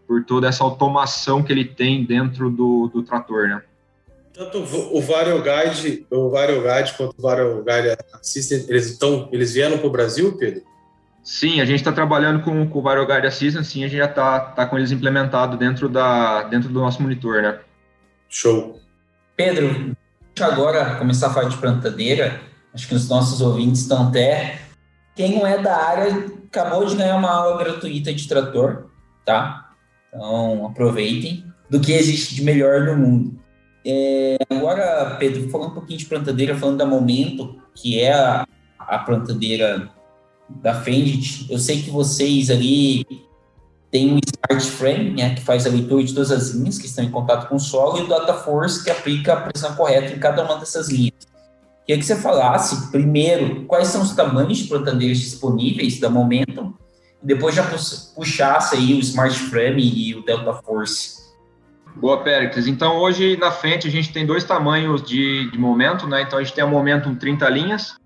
[0.05, 3.63] por toda essa automação que ele tem dentro do, do trator, né?
[4.33, 9.53] Tanto o Vario Guide, o Vario Guide quanto o Vario Guide Assistant, eles estão, eles
[9.53, 10.63] vieram para o Brasil, Pedro?
[11.23, 14.07] Sim, a gente está trabalhando com, com o Vario Guide Assistant, sim, a gente já
[14.07, 17.61] está tá com eles implementados dentro da dentro do nosso monitor, né?
[18.29, 18.81] Show.
[19.37, 19.95] Pedro,
[20.41, 22.41] agora começar a falar de plantadeira,
[22.73, 24.61] acho que os nossos ouvintes estão até.
[25.15, 28.87] Quem não é da área acabou de ganhar uma aula gratuita de trator,
[29.25, 29.71] tá?
[30.09, 33.42] Então aproveitem do que existe de melhor no mundo.
[33.85, 38.47] É, agora, Pedro, falando um pouquinho de plantadeira, falando da Momento, que é a,
[38.79, 39.91] a plantadeira
[40.49, 43.07] da Fendit, eu sei que vocês ali
[43.91, 47.05] tem o Smart Frame, né, que faz a leitura de todas as linhas que estão
[47.05, 50.19] em contato com o solo, e o Data Force, que aplica a pressão correta em
[50.19, 51.13] cada uma dessas linhas.
[51.87, 56.73] Queria que você falasse, primeiro, quais são os tamanhos de plantadeiras disponíveis da Momentum,
[57.23, 57.65] e depois já
[58.15, 61.22] puxasse aí o Smart Frame e o Delta Force.
[61.97, 62.67] Boa, Péricles.
[62.67, 66.23] Então, hoje na frente a gente tem dois tamanhos de, de momento, né?
[66.23, 67.97] Então, a gente tem a Momentum 30 linhas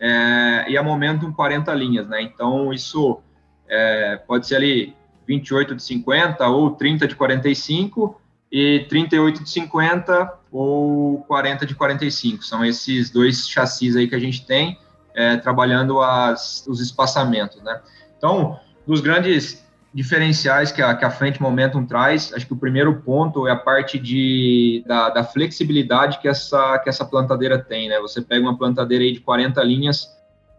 [0.00, 2.20] é, e a Momentum 40 linhas, né?
[2.22, 3.20] Então, isso
[3.68, 4.94] é, pode ser ali
[5.26, 12.44] 28 de 50 ou 30 de 45 e 38 de 50 ou 40 de 45.
[12.44, 14.78] São esses dois chassis aí que a gente tem
[15.14, 17.80] é, trabalhando as, os espaçamentos, né?
[18.18, 19.65] Então, dos grandes
[19.96, 23.56] diferenciais que a, que a frente Momentum traz, acho que o primeiro ponto é a
[23.56, 27.98] parte de, da, da flexibilidade que essa, que essa plantadeira tem, né?
[28.00, 30.14] Você pega uma plantadeira aí de 40 linhas,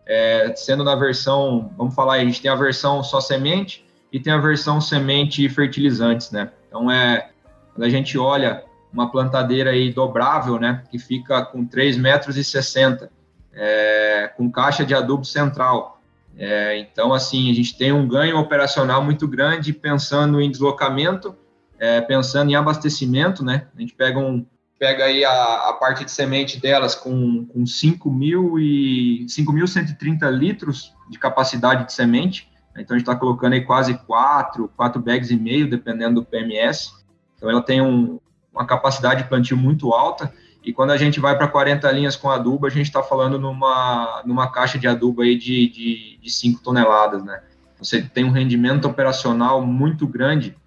[0.07, 4.33] é, sendo na versão, vamos falar, a gente tem a versão só semente, e tem
[4.33, 6.49] a versão semente e fertilizantes, né?
[6.67, 7.29] Então é
[7.75, 13.11] quando a gente olha uma plantadeira aí dobrável, né, que fica com 3 metros 60,
[13.53, 15.96] é, com caixa de adubo central.
[16.37, 21.35] É, então, assim, a gente tem um ganho operacional muito grande pensando em deslocamento,
[21.79, 23.67] é, pensando em abastecimento, né?
[23.75, 24.45] A gente pega um
[24.79, 31.93] pega aí a, a parte de semente delas com, com 5.130 litros de capacidade de
[31.93, 32.47] semente,
[32.77, 36.91] então a gente está colocando aí quase quatro, quatro bags e meio, dependendo do PMS.
[37.35, 38.19] Então ela tem um,
[38.53, 40.31] uma capacidade de plantio muito alta.
[40.67, 44.21] E quando a gente vai para 40 linhas com adubo, a gente está falando numa,
[44.25, 47.41] numa caixa de adubo aí de, de, de 5 toneladas, né?
[47.79, 50.57] Você tem um rendimento operacional muito grande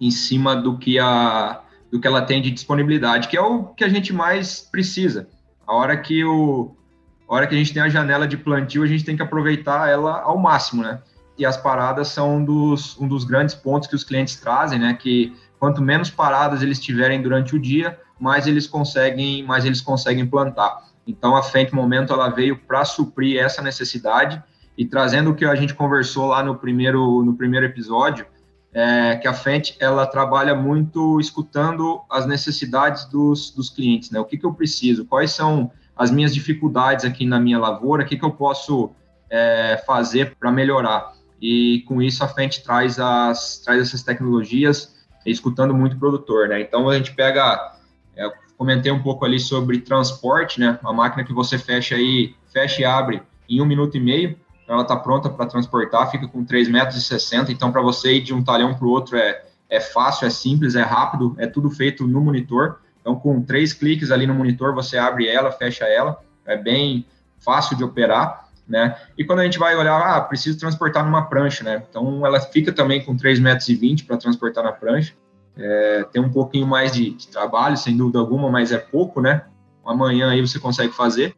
[0.00, 1.60] em cima do que, a,
[1.90, 5.28] do que ela tem de disponibilidade, que é o que a gente mais precisa.
[5.66, 6.76] A hora que, o,
[7.28, 9.88] a hora que a gente tem a janela de plantio, a gente tem que aproveitar
[9.88, 11.00] ela ao máximo, né?
[11.38, 14.94] e as paradas são um dos, um dos grandes pontos que os clientes trazem, né?
[14.94, 20.26] Que quanto menos paradas eles tiverem durante o dia, mais eles conseguem, mais eles conseguem
[20.26, 20.84] plantar.
[21.06, 24.42] Então a Fendt Momento ela veio para suprir essa necessidade
[24.76, 28.26] e trazendo o que a gente conversou lá no primeiro no primeiro episódio,
[28.72, 34.20] é, que a Fendt ela trabalha muito escutando as necessidades dos, dos clientes, né?
[34.20, 35.04] O que, que eu preciso?
[35.06, 38.02] Quais são as minhas dificuldades aqui na minha lavoura?
[38.02, 38.90] O que, que eu posso
[39.30, 41.16] é, fazer para melhorar?
[41.40, 46.60] e com isso a frente traz, as, traz essas tecnologias, escutando muito o produtor, né?
[46.60, 47.75] Então a gente pega,
[48.56, 50.78] comentei um pouco ali sobre transporte, né?
[50.82, 54.74] Uma máquina que você fecha aí, fecha e abre em um minuto e meio, então
[54.74, 58.42] ela está pronta para transportar, fica com 3,60 metros, então para você ir de um
[58.42, 62.20] talhão para o outro é, é fácil, é simples, é rápido, é tudo feito no
[62.20, 62.80] monitor.
[63.00, 67.06] Então, com três cliques ali no monitor, você abre ela, fecha ela, é bem
[67.38, 68.96] fácil de operar, né?
[69.16, 71.84] E quando a gente vai olhar, ah, preciso transportar numa prancha, né?
[71.88, 75.14] Então, ela fica também com 3,20 metros para transportar na prancha.
[75.56, 79.44] É, tem um pouquinho mais de, de, trabalho, sem dúvida alguma, mas é pouco, né?
[79.84, 81.34] Amanhã aí você consegue fazer.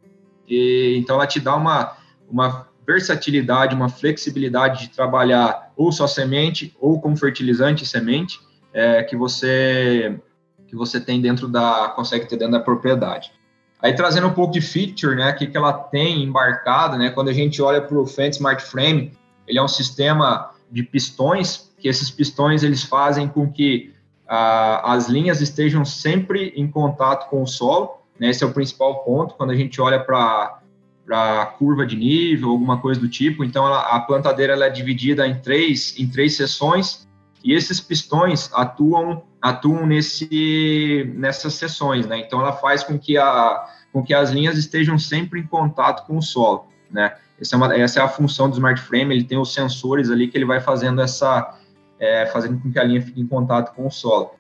[0.49, 1.97] E, então, ela te dá uma,
[2.29, 8.41] uma versatilidade, uma flexibilidade de trabalhar ou só semente ou com fertilizante e semente
[8.73, 10.19] é, que você
[10.67, 13.33] que você tem dentro da consegue ter dentro da propriedade.
[13.81, 17.33] Aí trazendo um pouco de feature, né, que que ela tem embarcada, né, quando a
[17.33, 19.13] gente olha para o Fendt Smart Frame,
[19.47, 23.95] ele é um sistema de pistões que esses pistões eles fazem com que
[24.29, 27.97] ah, as linhas estejam sempre em contato com o solo.
[28.21, 30.59] Né, esse é o principal ponto quando a gente olha para
[31.07, 33.43] para curva de nível, alguma coisa do tipo.
[33.43, 37.09] Então, ela, a plantadeira ela é dividida em três, em três seções
[37.43, 42.19] e esses pistões atuam atuam nesse nessas seções, né?
[42.19, 46.19] Então, ela faz com que a com que as linhas estejam sempre em contato com
[46.19, 47.17] o solo, né?
[47.41, 49.15] Essa é, uma, essa é a função do Smart Frame.
[49.15, 51.57] Ele tem os sensores ali que ele vai fazendo essa
[51.99, 54.33] é, fazendo com que a linha fique em contato com o solo.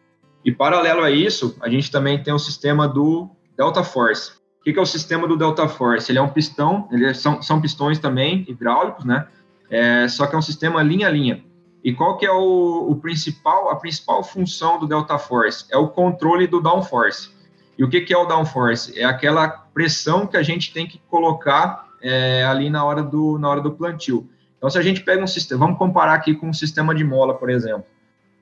[0.44, 4.79] E paralelo a isso, a gente também tem o sistema do Delta Force, o que,
[4.79, 6.11] é o sistema do Delta Force?
[6.11, 9.27] Ele é um pistão, ele é, são, são pistões também hidráulicos, né?
[9.71, 11.44] É, só que é um sistema linha a linha.
[11.83, 15.64] E qual que é o, o, principal, a principal função do Delta Force?
[15.71, 17.31] É o controle do downforce.
[17.79, 18.99] E o que, que é o downforce?
[18.99, 23.49] É aquela pressão que a gente tem que colocar é, ali na hora, do, na
[23.49, 24.29] hora do plantio.
[24.59, 27.35] Então, se a gente pega um sistema, vamos comparar aqui com um sistema de mola,
[27.35, 27.87] por exemplo.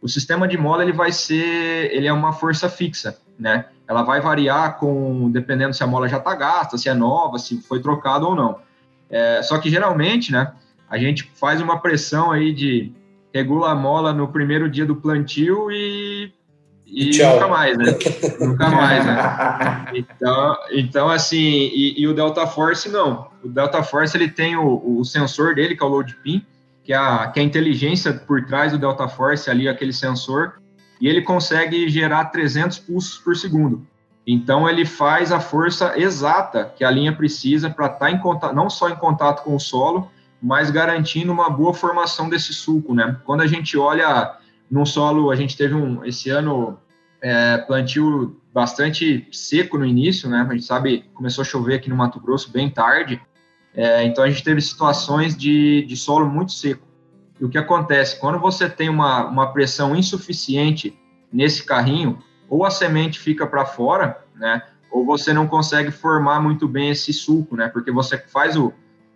[0.03, 3.67] O sistema de mola ele vai ser, ele é uma força fixa, né?
[3.89, 7.61] ela vai variar com dependendo se a mola já está gasta, se é nova, se
[7.63, 8.59] foi trocada ou não.
[9.09, 10.53] É, só que geralmente, né,
[10.89, 12.93] a gente faz uma pressão aí de
[13.33, 16.33] regula a mola no primeiro dia do plantio e,
[16.87, 17.85] e nunca mais, né?
[18.40, 19.87] nunca mais, né?
[19.94, 23.29] Então, então assim, e, e, o Delta Force não.
[23.42, 26.44] O Delta Force ele tem o, o sensor dele, que é o load pin,
[26.85, 30.55] que é, a, que é a inteligência por trás do Delta Force ali, aquele sensor,
[31.01, 33.87] e ele consegue gerar 300 pulsos por segundo.
[34.27, 38.55] Então ele faz a força exata que a linha precisa para estar tá em contato,
[38.55, 40.11] não só em contato com o solo,
[40.42, 43.16] mas garantindo uma boa formação desse sulco, né?
[43.25, 44.37] Quando a gente olha
[44.71, 46.79] no solo, a gente teve um esse ano
[47.21, 50.47] é, plantio bastante seco no início, né?
[50.49, 53.21] A gente sabe começou a chover aqui no Mato Grosso bem tarde,
[53.75, 56.87] é, então a gente teve situações de, de solo muito seco.
[57.39, 58.19] E o que acontece?
[58.19, 60.99] Quando você tem uma, uma pressão insuficiente
[61.31, 64.63] nesse carrinho, ou a semente fica para fora, né?
[64.91, 67.69] Ou você não consegue formar muito bem esse sulco, né?
[67.69, 68.73] Porque você faz o,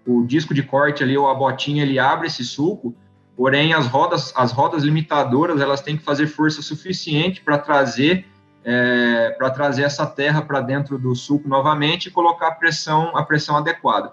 [0.07, 2.95] o disco de corte ali, ou a botinha, ele abre esse sulco,
[3.41, 8.27] porém as rodas, as rodas limitadoras, elas têm que fazer força suficiente para trazer
[8.63, 13.23] é, para trazer essa terra para dentro do sulco novamente e colocar a pressão, a
[13.25, 14.13] pressão adequada.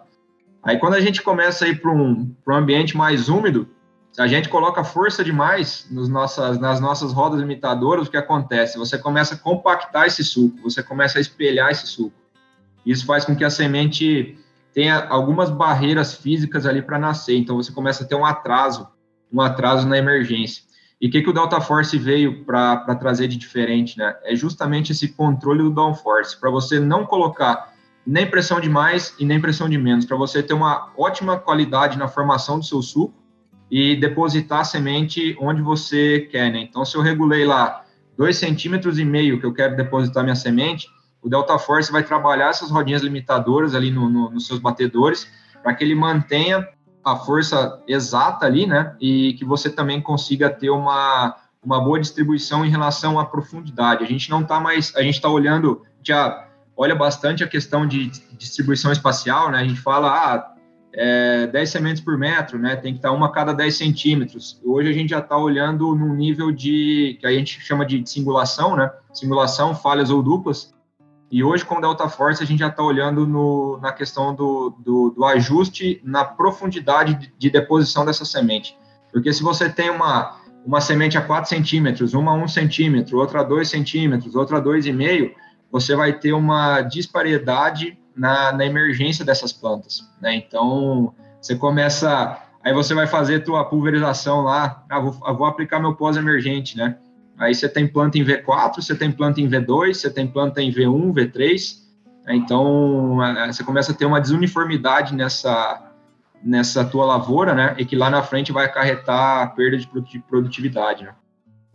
[0.64, 3.68] Aí quando a gente começa a ir para um, um ambiente mais úmido,
[4.14, 8.78] se a gente coloca força demais nos nossas, nas nossas rodas limitadoras, o que acontece?
[8.78, 12.16] Você começa a compactar esse suco, você começa a espelhar esse suco.
[12.86, 14.40] Isso faz com que a semente
[14.74, 18.88] tenha algumas barreiras físicas ali para nascer, então você começa a ter um atraso,
[19.32, 20.64] um atraso na emergência.
[21.00, 24.16] E o que, que o Delta Force veio para trazer de diferente, né?
[24.24, 27.74] É justamente esse controle do downforce, para você não colocar
[28.06, 31.98] nem pressão de mais e nem pressão de menos, para você ter uma ótima qualidade
[31.98, 33.14] na formação do seu suco
[33.70, 36.62] e depositar a semente onde você quer, né?
[36.62, 37.84] Então, se eu regulei lá
[38.18, 40.88] dois centímetros e meio que eu quero depositar minha semente,
[41.22, 45.28] o Delta Force vai trabalhar essas rodinhas limitadoras ali no, no, nos seus batedores
[45.62, 46.66] para que ele mantenha
[47.08, 48.96] a força exata ali, né?
[49.00, 54.04] E que você também consiga ter uma, uma boa distribuição em relação à profundidade.
[54.04, 58.10] A gente não está mais, a gente está olhando, já olha bastante a questão de
[58.38, 59.60] distribuição espacial, né?
[59.60, 60.54] A gente fala, ah,
[60.94, 62.76] é, 10 sementes por metro, né?
[62.76, 64.60] Tem que estar uma a cada 10 centímetros.
[64.66, 68.76] Hoje a gente já está olhando num nível de que a gente chama de singulação,
[68.76, 68.92] né?
[69.14, 70.76] Simulação, falhas ou duplas.
[71.30, 75.10] E hoje, com Delta Force, a gente já está olhando no, na questão do, do,
[75.10, 78.78] do, ajuste na profundidade de, de, deposição dessa semente.
[79.12, 83.42] Porque se você tem uma, uma semente a 4 centímetros, uma a 1 centímetro, outra
[83.42, 85.32] a 2 centímetros, outra a 2,5,
[85.70, 90.34] você vai ter uma disparidade na, na emergência dessas plantas, né?
[90.34, 95.94] Então, você começa, aí você vai fazer tua pulverização lá, ah, vou, vou aplicar meu
[95.94, 96.98] pós-emergente, né?
[97.38, 100.72] Aí você tem planta em V4, você tem planta em V2, você tem planta em
[100.72, 101.78] V1, V3,
[102.26, 102.36] né?
[102.36, 103.18] então
[103.48, 105.92] você começa a ter uma desuniformidade nessa,
[106.44, 107.76] nessa tua lavoura, né?
[107.78, 111.14] E que lá na frente vai acarretar perda de produtividade, né?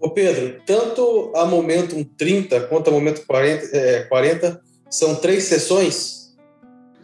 [0.00, 4.60] Ô Pedro, tanto a Momentum 30 quanto a Momentum 40, é, 40
[4.90, 6.34] são três sessões?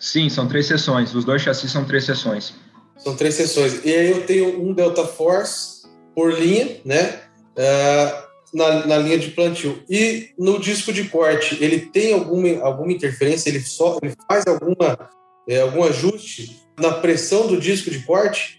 [0.01, 1.15] Sim, são três sessões.
[1.15, 2.55] Os dois chassis são três sessões.
[2.97, 3.85] São três sessões.
[3.85, 7.21] E aí eu tenho um Delta Force por linha, né?
[7.57, 9.83] Uh, na, na, linha de plantio.
[9.89, 13.49] E no disco de corte, ele tem alguma, alguma interferência?
[13.49, 15.11] Ele, só, ele faz alguma,
[15.49, 18.59] é, algum ajuste na pressão do disco de corte?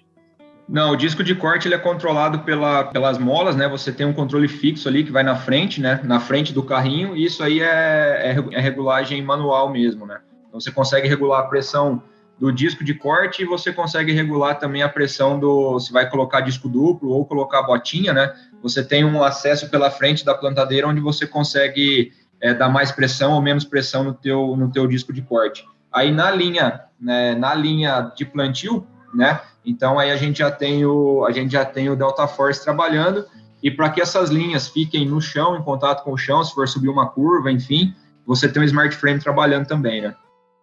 [0.68, 3.68] Não, o disco de corte ele é controlado pela, pelas molas, né?
[3.68, 6.00] Você tem um controle fixo ali que vai na frente, né?
[6.04, 10.20] Na frente do carrinho, e isso aí é, é, é regulagem manual mesmo, né?
[10.48, 12.04] Então você consegue regular a pressão
[12.40, 16.42] do disco de corte e você consegue regular também a pressão do se vai colocar
[16.42, 18.34] disco duplo ou colocar botinha, né?
[18.62, 23.34] Você tem um acesso pela frente da plantadeira onde você consegue é, dar mais pressão
[23.34, 25.66] ou menos pressão no teu no teu disco de corte.
[25.92, 29.40] Aí na linha, né, na linha de plantio, né?
[29.66, 33.26] Então aí a gente já tem o a gente já tem o Delta Force trabalhando
[33.62, 36.68] e para que essas linhas fiquem no chão, em contato com o chão, se for
[36.68, 37.94] subir uma curva, enfim,
[38.26, 40.16] você tem um Smart Frame trabalhando também, né?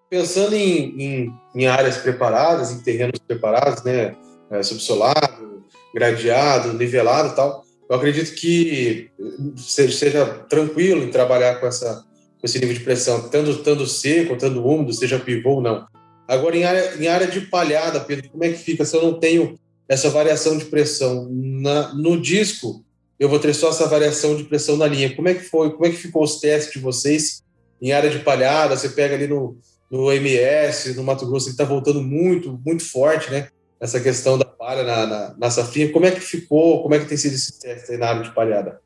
[0.08, 4.14] Pensando em, em, em áreas preparadas, em terrenos preparados, né,
[4.50, 9.10] é, subsolado, gradeado, nivelado, tal, eu acredito que
[9.56, 12.04] seja, tranquilo em trabalhar com essa
[12.38, 15.86] com esse nível de pressão, tanto, tanto seco, tanto úmido, seja pivô ou não.
[16.28, 19.18] Agora, em área, em área de palhada, Pedro, como é que fica se eu não
[19.18, 19.58] tenho
[19.88, 21.28] essa variação de pressão?
[21.30, 22.84] Na, no disco,
[23.18, 25.14] eu vou ter só essa variação de pressão na linha.
[25.14, 25.70] Como é que foi?
[25.70, 27.42] Como é que ficou os testes de vocês
[27.80, 28.76] em área de palhada?
[28.76, 29.56] Você pega ali no,
[29.90, 33.48] no MS, no Mato Grosso, ele está voltando muito, muito forte, né?
[33.80, 35.48] Essa questão da palha na, na, na.
[35.92, 36.82] Como é que ficou?
[36.82, 38.80] Como é que tem sido esse área de palhada?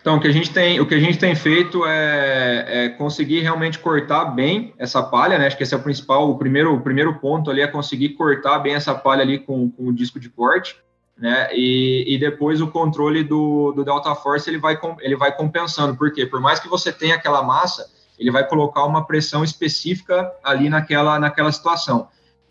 [0.00, 3.40] Então, o que a gente tem, o que a gente tem feito é, é, conseguir
[3.40, 5.46] realmente cortar bem essa palha, né?
[5.46, 8.60] Acho que esse é o principal, o primeiro, o primeiro ponto ali é conseguir cortar
[8.60, 10.76] bem essa palha ali com, com o disco de corte,
[11.16, 11.48] né?
[11.52, 16.24] E, e depois o controle do, do Delta Force ele vai, ele vai compensando, porque
[16.24, 21.18] por mais que você tenha aquela massa, ele vai colocar uma pressão específica ali naquela,
[21.18, 22.08] naquela situação.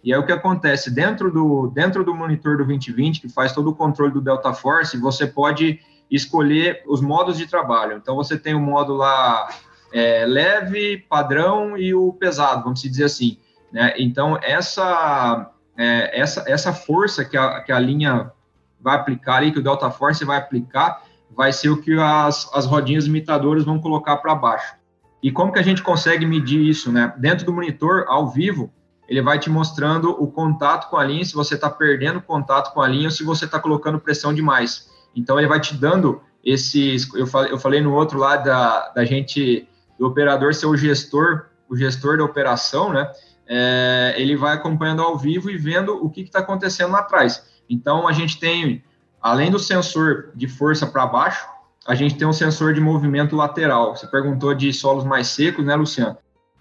[0.08, 3.72] E aí o que acontece dentro do dentro do monitor do 2020 que faz todo
[3.72, 7.98] o controle do Delta Force, você pode escolher os modos de trabalho.
[7.98, 9.50] Então, você tem o modo lá
[9.92, 13.38] é, leve, padrão e o pesado, vamos dizer assim.
[13.70, 13.96] Né?
[13.98, 18.32] Então, essa, é, essa, essa força que a, que a linha
[18.80, 21.04] vai aplicar ali, que o Delta Force vai aplicar,
[21.36, 24.74] vai ser o que as, as rodinhas imitadoras vão colocar para baixo.
[25.22, 26.94] E como que a gente consegue medir isso?
[26.94, 27.14] Né?
[27.18, 28.72] Dentro do monitor, ao vivo,
[29.08, 32.82] ele vai te mostrando o contato com a linha, se você está perdendo contato com
[32.82, 34.90] a linha ou se você está colocando pressão demais.
[35.16, 37.12] Então, ele vai te dando esses.
[37.14, 41.46] Eu falei, eu falei no outro lado da, da gente, do operador ser o gestor,
[41.70, 43.12] o gestor da operação, né?
[43.50, 47.46] É, ele vai acompanhando ao vivo e vendo o que está acontecendo lá atrás.
[47.70, 48.84] Então, a gente tem,
[49.22, 51.48] além do sensor de força para baixo,
[51.88, 53.96] a gente tem um sensor de movimento lateral.
[53.96, 56.18] Você perguntou de solos mais secos, né, Luciano?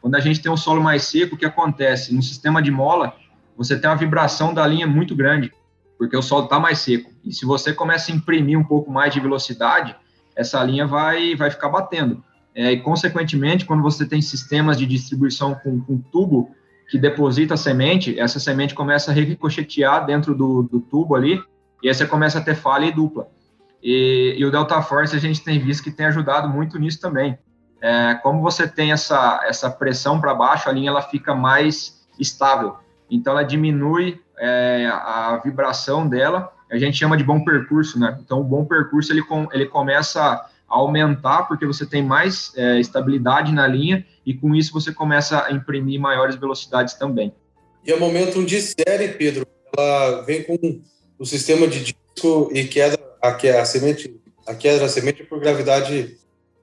[0.06, 2.14] Quando a gente tem um solo mais seco, o que acontece?
[2.14, 3.16] No sistema de mola,
[3.56, 5.52] você tem uma vibração da linha muito grande
[5.98, 7.10] porque o solo está mais seco.
[7.24, 9.96] E se você começa a imprimir um pouco mais de velocidade,
[10.36, 12.22] essa linha vai, vai ficar batendo.
[12.54, 16.54] É, e, consequentemente, quando você tem sistemas de distribuição com, com tubo
[16.88, 21.42] que deposita a semente, essa semente começa a ricochetear dentro do, do tubo ali,
[21.82, 23.26] e aí você começa a ter falha e dupla.
[23.82, 27.36] E, e, o Delta Force a gente tem visto que tem ajudado muito nisso também.
[27.80, 32.76] É, como você tem essa, essa pressão para baixo, a linha ela fica mais estável.
[33.10, 38.18] Então ela diminui é, a vibração dela, a gente chama de bom percurso, né?
[38.20, 42.80] Então, o bom percurso ele, com, ele começa a aumentar porque você tem mais é,
[42.80, 47.32] estabilidade na linha e com isso você começa a imprimir maiores velocidades também.
[47.84, 49.46] E é o momento de série, Pedro,
[49.76, 50.80] ela vem com
[51.18, 56.16] o sistema de disco e queda a, a semente, a queda da semente por gravidade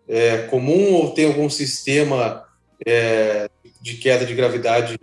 [0.07, 2.43] é, comum ou tem algum sistema
[2.85, 3.49] é,
[3.81, 4.97] de queda de gravidade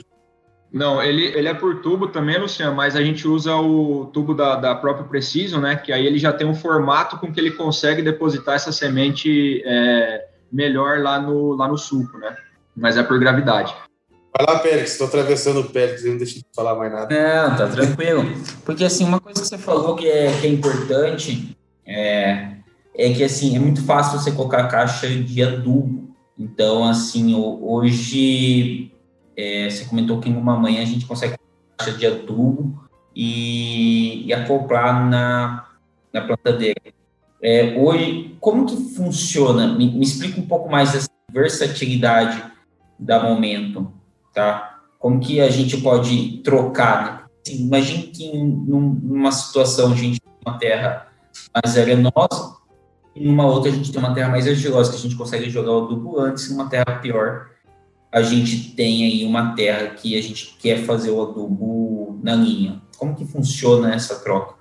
[0.73, 4.55] não, ele, ele é por tubo também, Luciano, mas a gente usa o tubo da,
[4.55, 5.75] da própria Precision, né?
[5.75, 10.29] Que aí ele já tem um formato com que ele consegue depositar essa semente é,
[10.51, 12.37] melhor lá no, lá no suco, né?
[12.77, 13.75] Mas é por gravidade.
[14.37, 17.49] Vai lá, Pérez, estou atravessando o Pérez, não deixa de falar mais nada.
[17.49, 18.25] Não, tá tranquilo.
[18.65, 22.49] Porque, assim, uma coisa que você falou que é, que é importante é,
[22.95, 26.11] é que, assim, é muito fácil você colocar caixa de adubo.
[26.39, 28.93] Então, assim, hoje
[29.37, 31.37] é, você comentou que em uma manhã a gente consegue
[31.77, 35.67] caixa de adubo e, e acoplar na,
[36.13, 36.81] na plantadeira.
[37.43, 39.69] É, hoje, como que funciona?
[39.69, 42.43] Me, me, explica um pouco mais dessa versatilidade
[42.99, 43.91] da Momento,
[44.35, 44.81] tá?
[44.99, 47.21] Como que a gente pode trocar, né?
[47.47, 51.07] assim, imagine que em numa situação a gente tem uma terra
[51.55, 52.57] mais arenosa,
[53.21, 55.73] e numa outra a gente tem uma terra mais argilosa, que a gente consegue jogar
[55.73, 57.51] o adubo antes, numa terra pior,
[58.11, 62.81] a gente tem aí uma terra que a gente quer fazer o adubo na linha.
[62.97, 64.55] Como que funciona essa troca?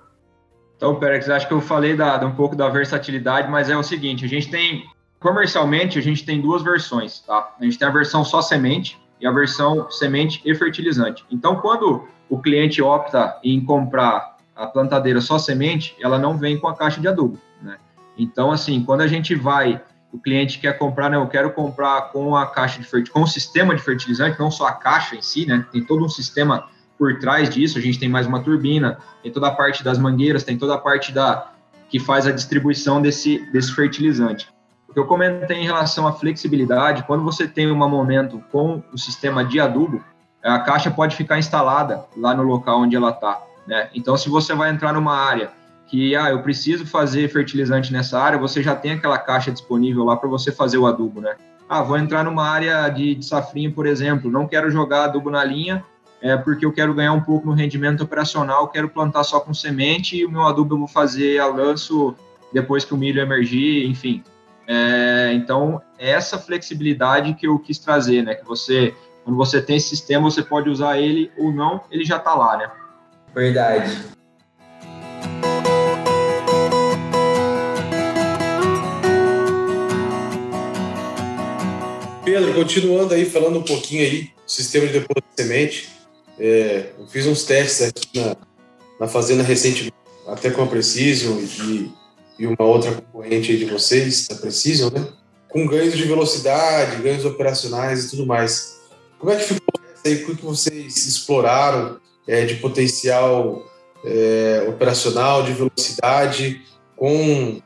[0.76, 4.26] Então, Perex, acho que eu falei da, um pouco da versatilidade, mas é o seguinte,
[4.26, 4.84] a gente tem,
[5.18, 7.54] comercialmente, a gente tem duas versões, tá?
[7.58, 11.24] A gente tem a versão só semente e a versão semente e fertilizante.
[11.30, 16.68] Então, quando o cliente opta em comprar a plantadeira só semente, ela não vem com
[16.68, 17.78] a caixa de adubo, né?
[18.20, 19.80] Então, assim, quando a gente vai,
[20.12, 21.16] o cliente quer comprar, né?
[21.16, 24.66] Eu quero comprar com a caixa de fertilizante, com o sistema de fertilizante, não só
[24.66, 25.64] a caixa em si, né?
[25.72, 26.68] Tem todo um sistema
[26.98, 30.44] por trás disso, a gente tem mais uma turbina, tem toda a parte das mangueiras,
[30.44, 31.50] tem toda a parte da
[31.88, 34.48] que faz a distribuição desse, desse fertilizante.
[34.86, 38.98] O que eu comentei em relação à flexibilidade, quando você tem um momento com o
[38.98, 40.04] sistema de adubo,
[40.42, 43.40] a caixa pode ficar instalada lá no local onde ela está.
[43.66, 43.88] Né?
[43.94, 45.50] Então, se você vai entrar numa área
[45.90, 50.16] que, ah, eu preciso fazer fertilizante nessa área, você já tem aquela caixa disponível lá
[50.16, 51.34] para você fazer o adubo, né?
[51.68, 55.42] Ah, vou entrar numa área de, de safrinha, por exemplo, não quero jogar adubo na
[55.42, 55.84] linha,
[56.22, 60.16] é porque eu quero ganhar um pouco no rendimento operacional, quero plantar só com semente
[60.16, 62.14] e o meu adubo eu vou fazer a lanço
[62.52, 64.22] depois que o milho emergir, enfim.
[64.68, 68.36] É, então, é essa flexibilidade que eu quis trazer, né?
[68.36, 72.18] Que você, quando você tem esse sistema, você pode usar ele ou não, ele já
[72.18, 72.70] está lá, né?
[73.34, 74.19] Verdade.
[82.32, 85.88] Pedro, continuando aí, falando um pouquinho aí do sistema de depósito de semente,
[86.38, 88.36] é, eu fiz uns testes aqui na,
[89.00, 89.94] na fazenda recentemente,
[90.26, 91.90] até com a Precision e
[92.40, 95.06] e uma outra concorrente de vocês, a Precision, né?
[95.46, 98.80] Com ganhos de velocidade, ganhos operacionais e tudo mais.
[99.18, 100.24] Como é que ficou essa aí?
[100.24, 103.62] O que vocês exploraram é, de potencial
[104.02, 106.62] é, operacional, de velocidade
[106.96, 107.60] com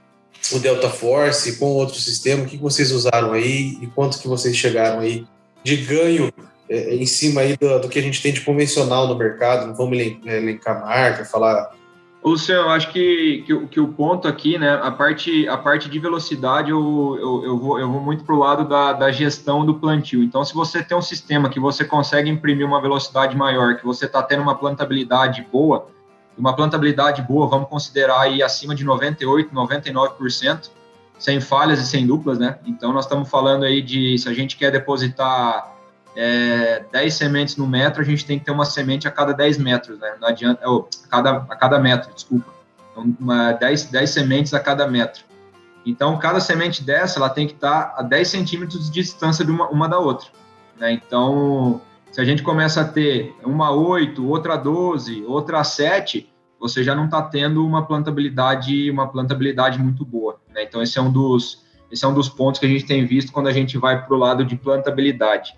[0.53, 2.42] o Delta Force, com outro sistema?
[2.42, 5.26] O que vocês usaram aí e quanto que vocês chegaram aí
[5.62, 6.32] de ganho
[6.68, 9.66] é, em cima aí do, do, que a gente tem de convencional no mercado?
[9.66, 11.72] Não vamos elencar marca, falar
[12.24, 15.99] Luciano, eu acho que, que, que, o ponto aqui, né, a parte, a parte de
[15.99, 19.74] velocidade, eu, eu, eu vou, eu vou muito para o lado da, da gestão do
[19.74, 20.22] plantio.
[20.22, 24.07] Então, se você tem um sistema que você consegue imprimir uma velocidade maior, que você
[24.07, 25.86] está tendo uma plantabilidade boa,
[26.37, 30.70] uma plantabilidade boa, vamos considerar aí acima de 98%, 99%,
[31.18, 32.59] sem falhas e sem duplas, né?
[32.66, 35.72] Então, nós estamos falando aí de, se a gente quer depositar
[36.16, 39.59] é, 10 sementes no metro, a gente tem que ter uma semente a cada 10
[39.59, 40.16] metros, né?
[40.20, 42.53] Não adianta, oh, a, cada, a cada metro, desculpa.
[42.91, 45.22] Então, uma, 10, 10 sementes a cada metro.
[45.87, 49.68] Então, cada semente dessa, ela tem que estar a 10 centímetros de distância de uma,
[49.68, 50.28] uma da outra.
[50.78, 50.93] Né?
[50.93, 51.80] Então,
[52.14, 57.06] se a gente começa a ter uma 8, outra 12, outra 7, você já não
[57.06, 60.40] está tendo uma plantabilidade, uma plantabilidade muito boa.
[60.54, 60.62] Né?
[60.62, 63.32] Então, esse é um dos esse é um dos pontos que a gente tem visto
[63.32, 65.54] quando a gente vai para o lado de plantabilidade.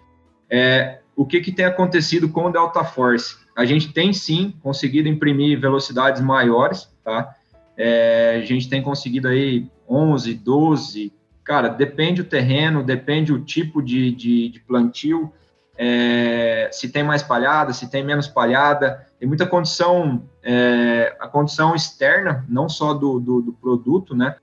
[0.49, 3.37] É, o que, que tem acontecido com o Delta Force?
[3.55, 7.35] A gente tem sim conseguido imprimir velocidades maiores, tá?
[7.77, 11.13] É, a gente tem conseguido aí 11, 12,
[11.45, 15.31] cara, depende o terreno, depende o tipo de, de, de plantio,
[15.79, 21.75] é, se tem mais palhada, se tem menos palhada, tem muita condição, é, a condição
[21.75, 24.37] externa, não só do, do, do, produto, né?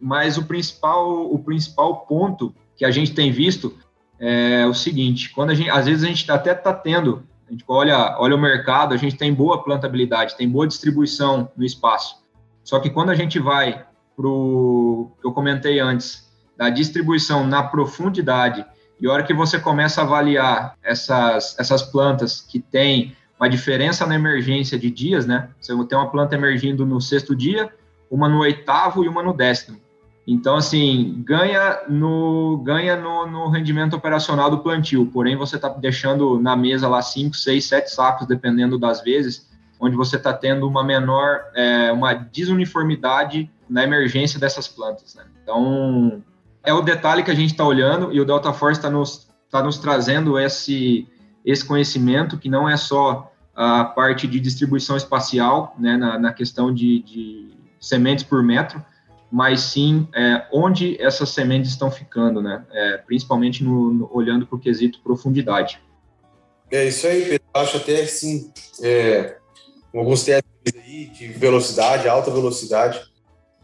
[0.00, 3.76] Mas o principal, o principal ponto que a gente tem visto
[4.18, 7.64] é o seguinte: quando a gente, às vezes a gente até está tendo, a gente
[7.68, 12.16] olha, olha o mercado, a gente tem boa plantabilidade, tem boa distribuição no espaço.
[12.64, 13.84] Só que quando a gente vai
[14.16, 18.66] para o que eu comentei antes, da distribuição na profundidade,
[19.00, 24.06] e a hora que você começa a avaliar essas, essas plantas que têm uma diferença
[24.06, 25.48] na emergência de dias, né?
[25.58, 27.72] Você tem uma planta emergindo no sexto dia,
[28.10, 29.80] uma no oitavo e uma no décimo.
[30.26, 36.38] Então, assim, ganha no, ganha no, no rendimento operacional do plantio, porém você está deixando
[36.38, 39.48] na mesa lá 5, 6, 7 sacos, dependendo das vezes,
[39.80, 45.14] onde você está tendo uma menor, é, uma desuniformidade na emergência dessas plantas.
[45.14, 45.24] Né?
[45.42, 46.22] Então,
[46.62, 49.62] é o detalhe que a gente está olhando e o Delta Force está nos, tá
[49.62, 51.08] nos trazendo esse,
[51.44, 56.72] esse conhecimento, que não é só a parte de distribuição espacial, né, na, na questão
[56.72, 57.50] de, de
[57.80, 58.84] sementes por metro,
[59.30, 62.64] mas sim é, onde essas sementes estão ficando, né?
[62.72, 65.80] É, principalmente no, no olhando para o quesito profundidade.
[66.70, 67.46] É isso aí, Pedro.
[67.54, 68.52] Acho até sim,
[68.82, 69.36] é,
[69.94, 73.00] alguns testes aí de velocidade, alta velocidade.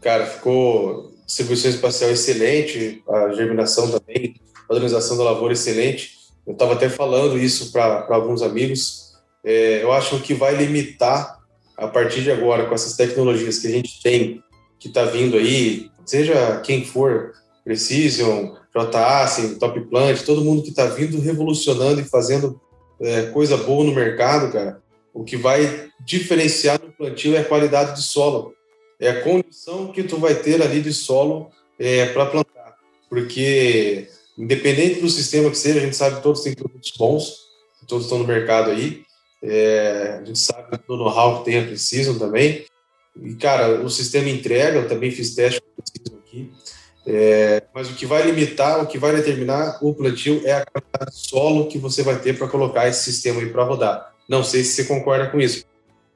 [0.01, 4.35] Cara, ficou distribuição espacial excelente, a germinação também,
[4.67, 6.13] padronização da lavoura excelente.
[6.45, 9.13] Eu estava até falando isso para alguns amigos.
[9.43, 11.37] é, eu acho que vai limitar
[11.77, 14.41] a partir de agora com essas tecnologias que a gente tem,
[14.79, 20.85] que está vindo aí, seja quem for, Precision, JAC, Top Plant, todo mundo que está
[20.85, 22.59] vindo revolucionando e fazendo
[23.01, 24.81] é, coisa boa no mercado, cara.
[25.13, 28.53] O que vai diferenciar no plantio é a qualidade de solo,
[28.99, 32.75] é a condição que tu vai ter ali de solo é, para plantar,
[33.09, 37.47] porque independente do sistema que seja, a gente sabe que todos têm produtos bons,
[37.87, 39.03] todos estão no mercado aí,
[39.41, 42.65] é, a gente sabe do know-how que tem a Precision também,
[43.21, 46.51] e cara, o sistema entrega, eu também fiz teste com a Precision aqui,
[47.05, 51.11] é, mas o que vai limitar, o que vai determinar o plantio é a quantidade
[51.11, 54.13] de solo que você vai ter para colocar esse sistema aí para rodar.
[54.27, 55.63] Não sei se você concorda com isso.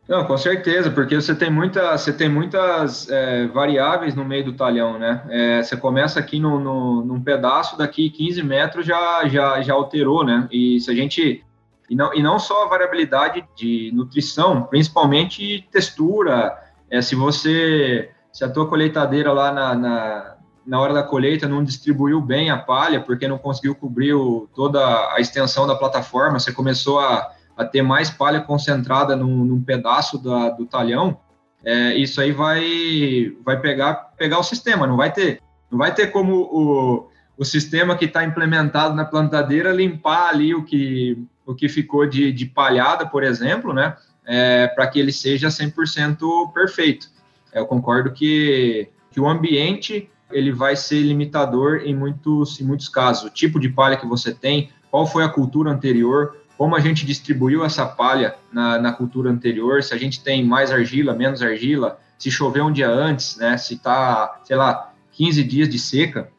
[0.07, 4.53] Não, com certeza, porque você tem, muita, você tem muitas é, variáveis no meio do
[4.53, 5.23] talhão, né?
[5.29, 10.25] É, você começa aqui no, no, num pedaço, daqui 15 metros já, já, já alterou,
[10.25, 10.47] né?
[10.51, 11.45] E se a gente.
[11.89, 16.57] E não, e não só a variabilidade de nutrição, principalmente textura.
[16.89, 18.11] É, se você.
[18.33, 20.35] Se a tua colheitadeira lá na, na
[20.65, 24.79] na hora da colheita não distribuiu bem a palha, porque não conseguiu cobrir o, toda
[25.13, 27.31] a extensão da plataforma, você começou a,
[27.61, 31.17] a ter mais palha concentrada num, num pedaço da, do talhão,
[31.63, 35.39] é, isso aí vai, vai pegar, pegar o sistema, não vai ter,
[35.69, 40.63] não vai ter como o, o sistema que está implementado na plantadeira limpar ali o
[40.63, 43.95] que, o que ficou de, de palhada, por exemplo, né,
[44.25, 47.09] é, para que ele seja 100% perfeito.
[47.53, 53.25] Eu concordo que, que o ambiente ele vai ser limitador em muitos, em muitos casos.
[53.25, 57.07] O tipo de palha que você tem, qual foi a cultura anterior, como a gente
[57.07, 61.99] distribuiu essa palha na, na cultura anterior, se a gente tem mais argila, menos argila,
[62.19, 66.29] se choveu um dia antes, né, se está, sei lá, 15 dias de seca,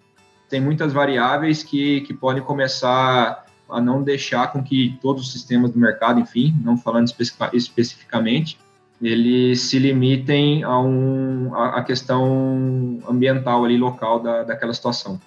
[0.48, 5.72] tem muitas variáveis que, que podem começar a não deixar com que todos os sistemas
[5.72, 7.08] do mercado, enfim, não falando
[7.52, 8.56] especificamente,
[9.02, 15.20] eles se limitem a, um, a, a questão ambiental ali, local da, daquela situação.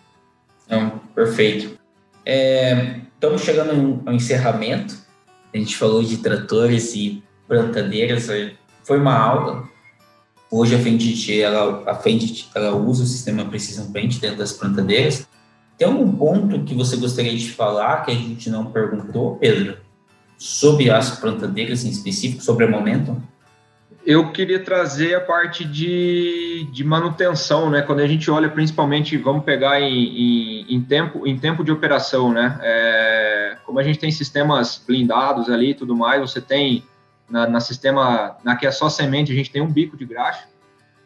[0.70, 1.78] Não, perfeito.
[2.26, 4.96] É, estamos chegando ao encerramento.
[5.54, 8.28] A gente falou de tratores e plantadeiras.
[8.84, 9.68] Foi uma aula.
[10.52, 15.28] Hoje a Fendt, ela, a Fendt, ela usa o sistema Precision Plant dentro das plantadeiras.
[15.78, 19.78] Tem algum ponto que você gostaria de falar que a gente não perguntou, Pedro?
[20.38, 23.22] Sobre as plantadeiras em específico, sobre a Momentum?
[24.06, 27.82] Eu queria trazer a parte de, de manutenção, né?
[27.82, 32.32] Quando a gente olha principalmente, vamos pegar em, em, em tempo, em tempo de operação,
[32.32, 32.60] né?
[32.62, 36.84] É, como a gente tem sistemas blindados ali e tudo mais, você tem
[37.28, 40.48] na, na, sistema, na que é só semente, a gente tem um bico de graxa,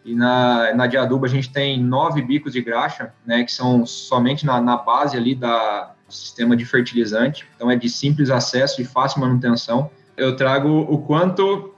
[0.03, 3.45] e na, na de adubo a gente tem nove bicos de graxa, né?
[3.45, 8.29] Que são somente na, na base ali da sistema de fertilizante, então é de simples
[8.29, 9.89] acesso e fácil manutenção.
[10.17, 11.73] Eu trago o quanto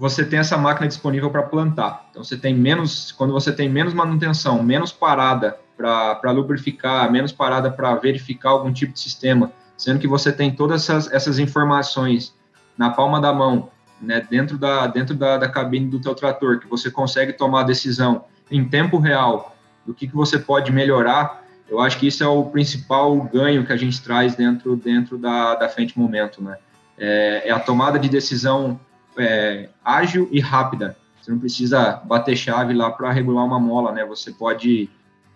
[0.00, 2.06] você tem essa máquina disponível para plantar.
[2.10, 7.70] Então você tem menos, quando você tem menos manutenção, menos parada para lubrificar, menos parada
[7.70, 12.34] para verificar algum tipo de sistema, sendo que você tem todas essas, essas informações
[12.78, 13.68] na palma da mão,
[14.00, 17.64] né, dentro da dentro da, da cabine do teu trator, que você consegue tomar a
[17.64, 22.26] decisão em tempo real do que, que você pode melhorar, eu acho que isso é
[22.26, 26.56] o principal ganho que a gente traz dentro dentro da, da frente momento, né?
[26.96, 28.80] É, é a tomada de decisão
[29.16, 30.96] é, ágil e rápida.
[31.20, 34.04] Você não precisa bater chave lá para regular uma mola, né?
[34.06, 34.88] Você pode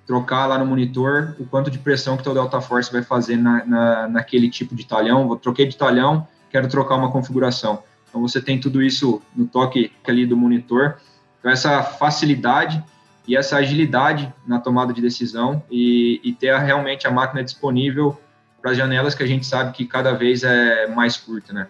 [0.06, 3.64] trocar lá no monitor o quanto de pressão que o Delta Force vai fazer na,
[3.64, 5.26] na, naquele tipo de talhão.
[5.26, 7.82] Vou troquei de talhão, quero trocar uma configuração.
[8.08, 10.96] Então você tem tudo isso no toque ali do monitor.
[11.38, 12.82] Então essa facilidade
[13.26, 18.18] e essa agilidade na tomada de decisão e, e ter realmente a máquina disponível
[18.60, 21.66] para as janelas que a gente sabe que cada vez é mais curta, né?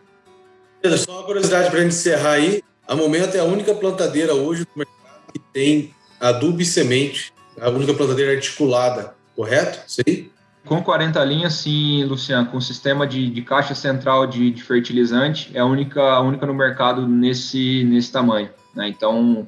[0.98, 2.62] Só uma curiosidade para encerrar aí.
[2.86, 7.32] A Momento é a única plantadeira hoje no mercado que tem adubo e semente.
[7.58, 9.80] A única plantadeira articulada, correto?
[10.06, 10.30] Aí?
[10.66, 15.60] Com 40 linhas, sim, Luciano, com sistema de, de caixa central de, de, fertilizante, é
[15.60, 18.50] a única, a única no mercado nesse, nesse tamanho.
[18.74, 18.88] Né?
[18.88, 19.46] Então,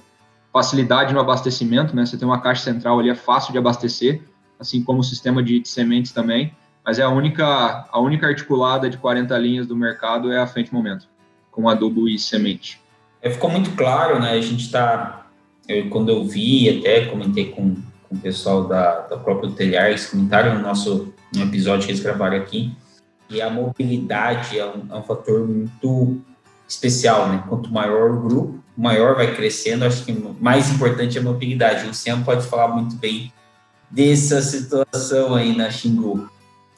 [0.50, 2.06] facilidade no abastecimento, né?
[2.06, 4.22] Você tem uma caixa central ali, é fácil de abastecer,
[4.58, 8.88] assim como o sistema de, de sementes também, mas é a única, a única articulada
[8.88, 11.08] de 40 linhas do mercado é a Frente Momento
[11.56, 12.78] com adubo e semente.
[13.22, 14.32] É, ficou muito claro, né?
[14.32, 15.26] A gente está,
[15.90, 17.74] quando eu vi, até comentei com,
[18.06, 22.02] com o pessoal da, da própria Telhar, eles comentaram no nosso no episódio que eles
[22.02, 22.72] gravaram aqui,
[23.28, 26.20] e a mobilidade é um, é um fator muito
[26.68, 27.42] especial, né?
[27.48, 29.84] Quanto maior o grupo, maior vai crescendo.
[29.84, 31.84] Acho que mais importante é a mobilidade.
[31.84, 33.32] O Luciano pode falar muito bem
[33.90, 36.30] dessa situação aí na Xingu.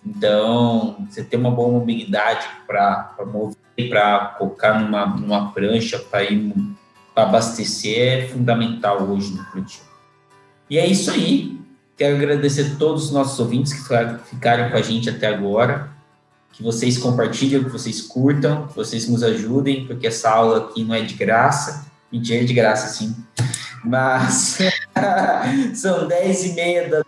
[0.05, 3.57] Então, você ter uma boa mobilidade para mover,
[3.88, 6.53] para colocar numa, numa prancha, para ir
[7.18, 9.82] para abastecer é fundamental hoje no plantio.
[10.70, 11.61] E é isso aí.
[11.96, 13.80] Quero agradecer a todos os nossos ouvintes que
[14.30, 15.90] ficaram com a gente até agora.
[16.53, 20.94] Que vocês compartilhem, que vocês curtam, que vocês nos ajudem, porque essa aula aqui não
[20.94, 21.86] é de graça.
[22.12, 23.16] Mentira, é de graça, sim.
[23.84, 24.59] Mas
[25.74, 27.05] são 10 e meia da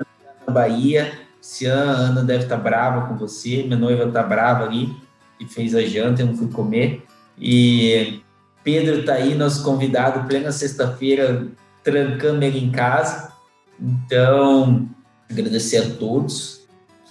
[0.53, 1.30] Bahia.
[1.41, 3.63] Cian, a Ana deve estar brava com você.
[3.63, 4.95] Minha noiva está brava ali
[5.39, 7.05] e fez a janta, eu não fui comer.
[7.39, 8.21] E
[8.63, 11.47] Pedro está aí, nosso convidado, plena sexta-feira,
[11.83, 13.33] trancando ele em casa.
[13.81, 14.89] Então,
[15.31, 16.61] agradecer a todos.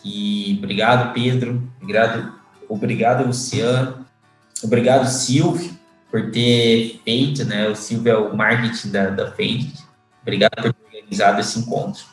[0.05, 1.61] E obrigado, Pedro.
[1.81, 2.33] Obrigado,
[2.67, 4.05] obrigado Luciano.
[4.63, 5.71] Obrigado, Silvio,
[6.11, 7.67] por ter feito, né?
[7.69, 9.73] O Silvio é o marketing da, da Fade.
[10.21, 12.03] Obrigado por ter organizado esse encontro.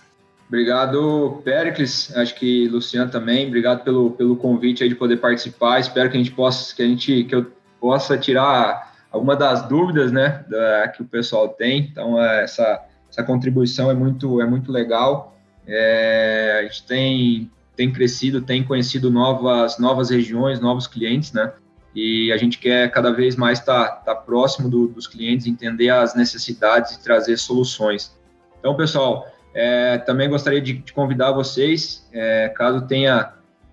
[0.49, 2.15] Obrigado, Pericles.
[2.17, 3.49] Acho que Luciano também.
[3.49, 5.81] Obrigado pelo, pelo convite aí de poder participar.
[5.81, 7.47] Espero que a gente possa, que a gente, que eu
[7.81, 11.81] possa tirar alguma das dúvidas, né, da, que o pessoal tem.
[11.91, 15.37] Então, é, essa, essa contribuição é muito, é muito legal.
[15.67, 21.53] É, a gente tem, tem crescido, tem conhecido novas, novas regiões, novos clientes, né?
[21.95, 25.89] E a gente quer cada vez mais estar tá, tá próximo do, dos clientes, entender
[25.89, 28.15] as necessidades e trazer soluções.
[28.61, 29.27] Então, pessoal,
[29.59, 33.33] é, também gostaria de, de convidar vocês, é, caso tenha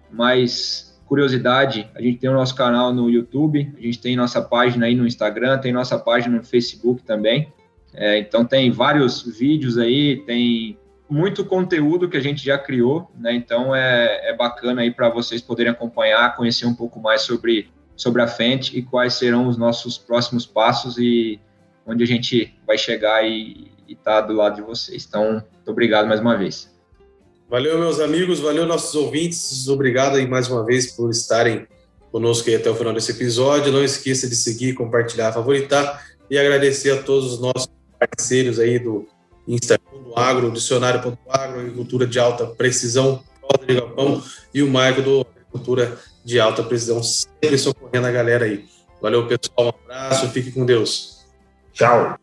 [0.10, 4.86] mais curiosidade, a gente tem o nosso canal no YouTube, a gente tem nossa página
[4.86, 7.52] aí no Instagram, tem nossa página no Facebook também.
[7.94, 10.80] É, então tem vários vídeos aí, tem
[11.10, 13.34] muito conteúdo que a gente já criou, né?
[13.34, 18.22] Então é, é bacana aí para vocês poderem acompanhar, conhecer um pouco mais sobre, sobre
[18.22, 21.42] a Fendt e quais serão os nossos próximos passos e
[21.86, 25.06] onde a gente vai chegar e estar tá do lado de vocês.
[25.08, 26.72] Então, muito obrigado mais uma vez.
[27.50, 29.68] Valeu, meus amigos, valeu, nossos ouvintes.
[29.68, 31.68] Obrigado aí mais uma vez por estarem
[32.12, 33.72] conosco aí até o final desse episódio.
[33.72, 37.68] Não esqueça de seguir, compartilhar, favoritar e agradecer a todos os nossos
[38.00, 39.08] parceiros aí do
[39.48, 43.24] Instagram do Agro, Dicionário.agro, Agricultura de Alta Precisão,
[43.68, 44.24] de Galpão
[44.54, 48.66] e o Maico do Agricultura de Alta Precisão, sempre socorrendo a galera aí.
[49.02, 51.26] Valeu, pessoal, um abraço, fique com Deus.
[51.74, 52.23] Tchau.